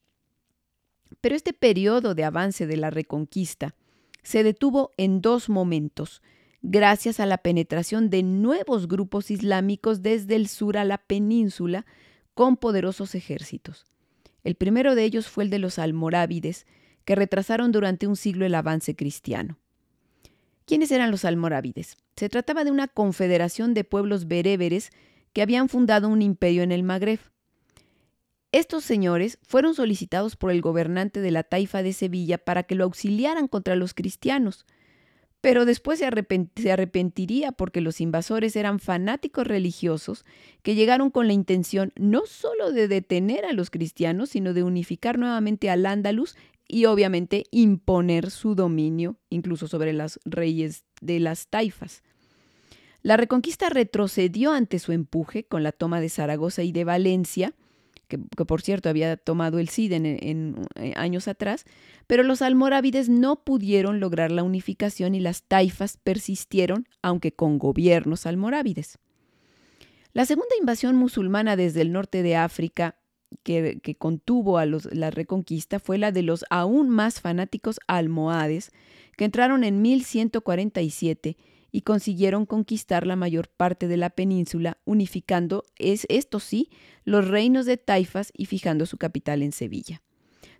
Pero 1.21 1.35
este 1.35 1.53
periodo 1.53 2.15
de 2.15 2.25
avance 2.25 2.67
de 2.67 2.77
la 2.77 2.91
reconquista 2.91 3.75
se 4.23 4.43
detuvo 4.43 4.93
en 4.97 5.21
dos 5.21 5.51
momentos, 5.51 6.23
gracias 6.63 7.21
a 7.21 7.27
la 7.27 7.39
penetración 7.39 8.09
de 8.09 8.23
nuevos 8.23 8.89
grupos 8.89 9.31
islámicos 9.31 10.01
desde 10.01 10.37
el 10.37 10.49
sur 10.49 10.79
a 10.79 10.85
la 10.85 10.99
península 10.99 11.85
con 12.35 12.57
poderosos 12.57 13.15
ejércitos. 13.17 13.85
El 14.45 14.55
primero 14.55 14.95
de 14.95 15.05
ellos 15.05 15.27
fue 15.27 15.45
el 15.45 15.51
de 15.51 15.59
los 15.59 15.79
almorávides, 15.79 16.67
que 17.05 17.17
retrasaron 17.17 17.73
durante 17.73 18.07
un 18.07 18.17
siglo 18.17 18.47
el 18.47 18.55
avance 18.55 18.95
cristiano. 18.95 19.59
¿Quiénes 20.67 20.91
eran 20.93 21.11
los 21.11 21.25
almorávides? 21.25 21.97
Se 22.17 22.29
trataba 22.29 22.65
de 22.65 22.71
una 22.71 22.89
confederación 22.89 23.75
de 23.75 23.85
pueblos 23.85 24.27
bereberes 24.29 24.91
que 25.35 25.43
habían 25.43 25.69
fundado 25.69 26.09
un 26.09 26.23
imperio 26.23 26.63
en 26.63 26.73
el 26.73 26.83
Magreb. 26.83 27.21
Estos 28.53 28.85
señores 28.85 29.39
fueron 29.43 29.75
solicitados 29.75 30.37
por 30.37 30.53
el 30.53 30.63
gobernante 30.63 31.21
de 31.21 31.33
la 31.33 31.43
taifa 31.43 31.83
de 31.83 31.93
Sevilla 31.93 32.39
para 32.39 32.63
que 32.63 32.77
lo 32.77 32.85
auxiliaran 32.85 33.49
contra 33.49 33.75
los 33.75 33.95
cristianos, 33.95 34.65
pero 35.41 35.67
después 35.67 35.99
se, 35.99 36.07
arrepentiría 36.07 37.53
porque 37.53 37.83
los 37.83 38.01
invasores 38.01 38.57
eran 38.57 38.79
fanáticos 38.79 39.47
religiosos 39.47 40.25
que 40.63 40.75
llegaron 40.75 41.11
con 41.11 41.27
la 41.27 41.35
intención 41.35 41.93
no 41.97 42.23
solo 42.25 42.73
de 42.73 42.89
detener 42.89 43.45
a 43.45 43.53
los 43.53 43.69
cristianos, 43.69 44.31
sino 44.31 44.55
de 44.55 44.63
unificar 44.63 45.19
nuevamente 45.19 45.69
al 45.69 45.85
Andalus 45.85 46.37
y 46.67 46.87
obviamente 46.87 47.45
imponer 47.51 48.31
su 48.31 48.55
dominio 48.55 49.19
incluso 49.29 49.69
sobre 49.69 49.93
las 49.93 50.19
reyes 50.25 50.85
de 51.03 51.21
las 51.21 51.49
taifas. 51.49 52.03
La 53.05 53.19
reconquista 53.19 53.69
retrocedió 53.69 54.53
ante 54.53 54.79
su 54.79 54.91
empuje 54.91 55.45
con 55.45 55.63
la 55.63 55.73
toma 55.73 56.01
de 56.01 56.09
Zaragoza 56.09 56.63
y 56.63 56.73
de 56.73 56.85
Valencia, 56.85 57.53
que, 58.09 58.17
por 58.19 58.63
cierto 58.63 58.89
había 58.89 59.19
tomado 59.19 59.59
el 59.59 59.69
Cid 59.69 59.93
en, 59.93 60.57
eh, 60.77 60.93
años 60.97 61.29
atrás, 61.29 61.67
pero 62.07 62.23
los 62.23 62.41
almorávides 62.41 63.11
no 63.11 63.45
pudieron 63.45 64.01
lograr 64.01 64.33
la 64.33 64.43
unificación 64.43 65.15
y 65.15 65.21
las 65.21 65.43
taifas 65.43 65.99
persistieron, 65.99 66.89
aunque 67.03 67.33
con 67.33 67.59
gobiernos 67.59 68.25
almorávides. 68.25 68.99
La 70.15 70.25
segunda 70.25 70.57
invasión 70.59 70.97
musulmana 70.97 71.57
desde 71.57 71.83
el 71.83 71.93
norte 71.93 72.23
de 72.23 72.37
África 72.37 72.97
que, 73.43 73.97
contuvo 73.99 74.57
a 74.57 74.65
la 74.65 75.11
reconquista 75.11 75.79
fue 75.79 75.99
la 75.99 76.11
de 76.11 76.23
los 76.23 76.47
aún 76.49 76.89
más 76.89 77.21
fanáticos 77.21 77.81
almohades, 77.87 78.73
que 79.19 79.27
entraron 79.27 79.63
en 79.63 79.83
1147 79.83 81.37
y 81.75 81.83
consiguieron 81.83 82.47
conquistar 82.47 83.05
la 83.05 83.17
mayor 83.17 83.49
parte 83.49 83.89
de 83.89 83.97
la 83.97 84.11
península, 84.11 84.79
unificando, 84.85 85.65
es, 85.77 86.07
esto 86.09 86.39
sí, 86.39 86.71
los 87.03 87.27
reinos 87.27 87.67
de 87.67 87.77
taifas 87.79 88.31
y 88.33 88.47
fijando 88.47 88.87
su 88.87 88.97
capital 88.97 89.43
en 89.43 89.51
Sevilla. 89.51 90.01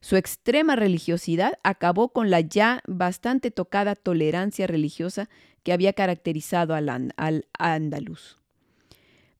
Su 0.01 0.17
extrema 0.17 0.75
religiosidad 0.75 1.61
acabó 1.63 2.09
con 2.09 2.31
la 2.31 2.41
ya 2.41 2.83
bastante 2.89 3.53
tocada 3.53 3.95
tolerancia 3.95 4.67
religiosa 4.67 5.31
que 5.63 5.73
había 5.73 5.93
caracterizado 5.93 6.75
al, 6.75 7.13
al 7.17 7.47
andaluz. 7.61 8.39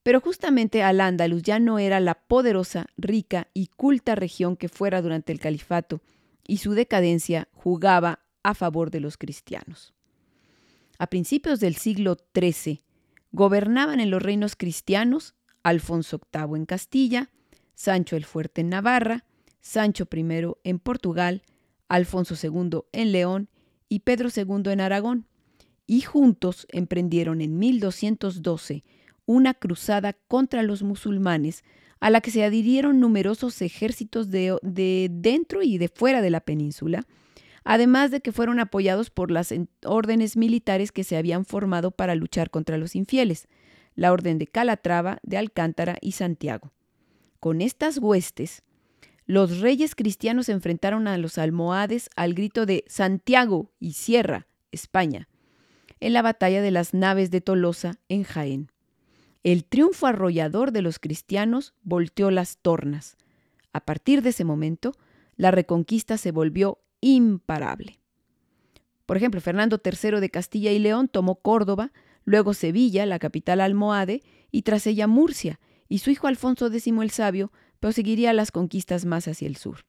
Pero 0.05 0.21
justamente 0.21 0.85
Al-Ándalus 0.85 1.43
ya 1.43 1.59
no 1.59 1.81
era 1.81 1.99
la 1.99 2.15
poderosa, 2.15 2.87
rica 2.97 3.49
y 3.53 3.67
culta 3.67 4.15
región 4.15 4.57
que 4.57 4.69
fuera 4.69 5.03
durante 5.03 5.33
el 5.33 5.41
califato, 5.41 6.03
y 6.47 6.59
su 6.59 6.75
decadencia 6.75 7.49
jugaba 7.51 8.21
a 8.45 8.55
favor 8.55 8.93
de 8.93 9.01
los 9.01 9.17
cristianos. 9.17 9.93
A 11.05 11.07
principios 11.07 11.61
del 11.61 11.77
siglo 11.77 12.17
XIII, 12.35 12.83
gobernaban 13.31 14.01
en 14.01 14.11
los 14.11 14.23
reinos 14.23 14.57
cristianos 14.57 15.35
Alfonso 15.63 16.19
VIII 16.33 16.57
en 16.57 16.65
Castilla, 16.65 17.31
Sancho 17.75 18.17
el 18.17 18.25
Fuerte 18.25 18.63
en 18.63 18.71
Navarra, 18.71 19.27
Sancho 19.61 20.09
I 20.11 20.25
en 20.65 20.79
Portugal, 20.79 21.43
Alfonso 21.91 22.37
II 22.43 22.85
en 22.93 23.13
León 23.13 23.51
y 23.87 23.99
Pedro 23.99 24.31
II 24.35 24.73
en 24.73 24.81
Aragón, 24.81 25.27
y 25.87 26.01
juntos 26.01 26.67
emprendieron 26.71 27.43
en 27.43 27.59
1212 27.59 28.83
una 29.27 29.53
cruzada 29.53 30.15
contra 30.15 30.63
los 30.63 30.83
musulmanes 30.83 31.65
a 32.01 32.09
la 32.09 32.23
que 32.23 32.31
se 32.31 32.45
adhirieron 32.45 32.99
numerosos 32.99 33.61
ejércitos 33.61 34.31
de, 34.31 34.57
de, 34.63 35.11
dentro 35.13 35.63
y 35.63 35.77
de 35.77 35.89
fuera 35.89 36.23
de 36.23 36.31
la 36.31 36.41
península, 36.41 37.07
además 37.65 38.11
de 38.11 38.21
que 38.21 38.33
fueron 38.33 38.61
apoyados 38.61 39.11
por 39.11 39.31
las 39.31 39.53
órdenes 39.85 40.37
militares 40.37 40.93
que 40.93 41.05
se 41.05 41.17
habían 41.17 41.45
formado 41.45 41.91
para 41.91 42.15
luchar 42.15 42.51
contra 42.51 42.79
los 42.79 42.95
infieles, 42.95 43.49
la 43.95 44.13
Orden 44.13 44.39
de 44.39 44.47
Calatrava, 44.47 45.19
de 45.23 45.39
Alcántara 45.39 45.97
y 46.01 46.13
Santiago. 46.13 46.73
Con 47.41 47.61
estas 47.61 47.99
huestes, 47.99 48.63
los 49.27 49.61
reyes 49.61 49.95
cristianos 49.95 50.49
enfrentaron 50.49 51.09
a 51.09 51.17
los 51.17 51.39
almohades 51.39 52.11
al 52.15 52.35
grito 52.35 52.67
de 52.67 52.85
Santiago 52.87 53.73
y 53.81 53.95
Sierra, 53.95 54.47
España, 54.71 55.29
en 56.01 56.13
la 56.13 56.23
batalla 56.23 56.61
de 56.61 56.71
las 56.71 56.93
naves 56.93 57.31
de 57.31 57.41
Tolosa, 57.41 57.99
en 58.09 58.25
Jaén. 58.25 58.71
El 59.43 59.65
triunfo 59.65 60.07
arrollador 60.07 60.73
de 60.73 60.83
los 60.83 60.99
cristianos 60.99 61.75
volteó 61.83 62.31
las 62.31 62.59
tornas. 62.59 63.17
A 63.73 63.81
partir 63.81 64.23
de 64.23 64.31
ese 64.31 64.45
momento, 64.45 64.93
la 65.37 65.51
reconquista 65.51 66.19
se 66.19 66.33
volvió 66.33 66.79
imparable. 67.05 67.99
Por 69.05 69.19
ejemplo, 69.19 69.41
Fernando 69.43 69.79
III 69.85 70.21
de 70.21 70.31
Castilla 70.31 70.73
y 70.73 70.79
León 70.79 71.09
tomó 71.09 71.37
Córdoba, 71.37 71.93
luego 72.25 72.55
Sevilla, 72.55 73.05
la 73.05 73.19
capital 73.19 73.61
almohade, 73.61 74.23
y 74.51 74.63
tras 74.63 74.87
ella 74.87 75.07
Murcia, 75.07 75.61
y 75.87 75.99
su 75.99 76.11
hijo 76.11 76.29
Alfonso 76.29 76.69
X 76.69 76.87
el 76.87 77.11
Sabio 77.11 77.53
proseguiría 77.79 78.33
las 78.33 78.51
conquistas 78.51 79.05
más 79.05 79.29
hacia 79.29 79.47
el 79.47 79.57
sur. 79.57 79.85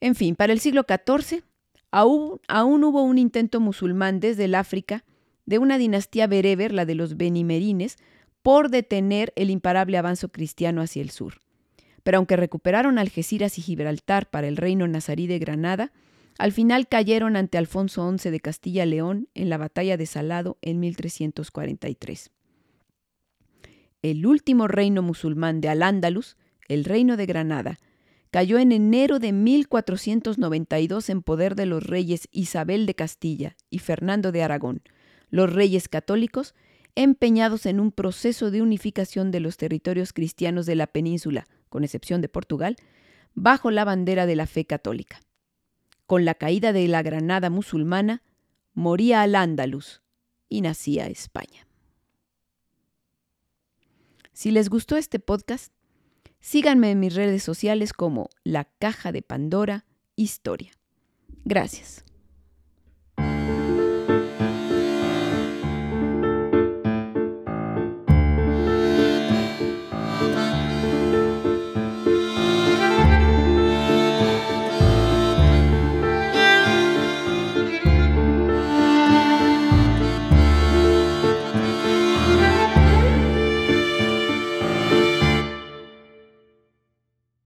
En 0.00 0.14
fin, 0.14 0.36
para 0.36 0.52
el 0.52 0.60
siglo 0.60 0.84
XIV 0.86 1.42
aún, 1.90 2.40
aún 2.46 2.84
hubo 2.84 3.02
un 3.02 3.16
intento 3.16 3.58
musulmán 3.58 4.20
desde 4.20 4.44
el 4.44 4.54
África 4.54 5.04
de 5.46 5.58
una 5.58 5.78
dinastía 5.78 6.26
bereber, 6.26 6.72
la 6.72 6.84
de 6.84 6.94
los 6.94 7.16
benimerines, 7.16 7.96
por 8.42 8.68
detener 8.68 9.32
el 9.36 9.48
imparable 9.48 9.96
avance 9.96 10.28
cristiano 10.28 10.82
hacia 10.82 11.00
el 11.00 11.10
sur. 11.10 11.40
Pero 12.02 12.18
aunque 12.18 12.36
recuperaron 12.36 12.98
Algeciras 12.98 13.58
y 13.58 13.62
Gibraltar 13.62 14.30
para 14.30 14.48
el 14.48 14.56
reino 14.56 14.86
nazarí 14.88 15.26
de 15.26 15.38
Granada, 15.38 15.92
al 16.38 16.52
final 16.52 16.88
cayeron 16.88 17.36
ante 17.36 17.58
Alfonso 17.58 18.10
XI 18.16 18.30
de 18.30 18.40
Castilla-León 18.40 19.28
en 19.34 19.50
la 19.50 19.58
batalla 19.58 19.96
de 19.96 20.06
Salado 20.06 20.58
en 20.62 20.80
1343. 20.80 22.30
El 24.02 24.26
último 24.26 24.66
reino 24.66 25.02
musulmán 25.02 25.60
de 25.60 25.68
Al-Ándalus, 25.68 26.36
el 26.68 26.84
reino 26.84 27.16
de 27.16 27.26
Granada, 27.26 27.78
cayó 28.32 28.58
en 28.58 28.72
enero 28.72 29.18
de 29.18 29.30
1492 29.32 31.10
en 31.10 31.22
poder 31.22 31.54
de 31.54 31.66
los 31.66 31.84
reyes 31.84 32.28
Isabel 32.32 32.86
de 32.86 32.94
Castilla 32.94 33.56
y 33.70 33.78
Fernando 33.78 34.32
de 34.32 34.42
Aragón, 34.42 34.82
los 35.30 35.52
reyes 35.52 35.88
católicos 35.88 36.54
empeñados 36.94 37.66
en 37.66 37.78
un 37.78 37.92
proceso 37.92 38.50
de 38.50 38.62
unificación 38.62 39.30
de 39.30 39.40
los 39.40 39.56
territorios 39.56 40.12
cristianos 40.12 40.66
de 40.66 40.74
la 40.74 40.86
península, 40.86 41.46
con 41.72 41.84
excepción 41.84 42.20
de 42.20 42.28
Portugal, 42.28 42.76
bajo 43.34 43.70
la 43.70 43.86
bandera 43.86 44.26
de 44.26 44.36
la 44.36 44.46
fe 44.46 44.66
católica. 44.66 45.20
Con 46.06 46.26
la 46.26 46.34
caída 46.34 46.74
de 46.74 46.86
la 46.86 47.02
Granada 47.02 47.48
musulmana, 47.48 48.22
moría 48.74 49.22
al 49.22 49.34
Ándalus 49.34 50.02
y 50.50 50.60
nacía 50.60 51.06
España. 51.06 51.66
Si 54.34 54.50
les 54.50 54.68
gustó 54.68 54.98
este 54.98 55.18
podcast, 55.18 55.72
síganme 56.40 56.90
en 56.90 57.00
mis 57.00 57.14
redes 57.14 57.42
sociales 57.42 57.94
como 57.94 58.28
La 58.44 58.64
Caja 58.64 59.10
de 59.10 59.22
Pandora 59.22 59.86
Historia. 60.14 60.72
Gracias. 61.46 62.04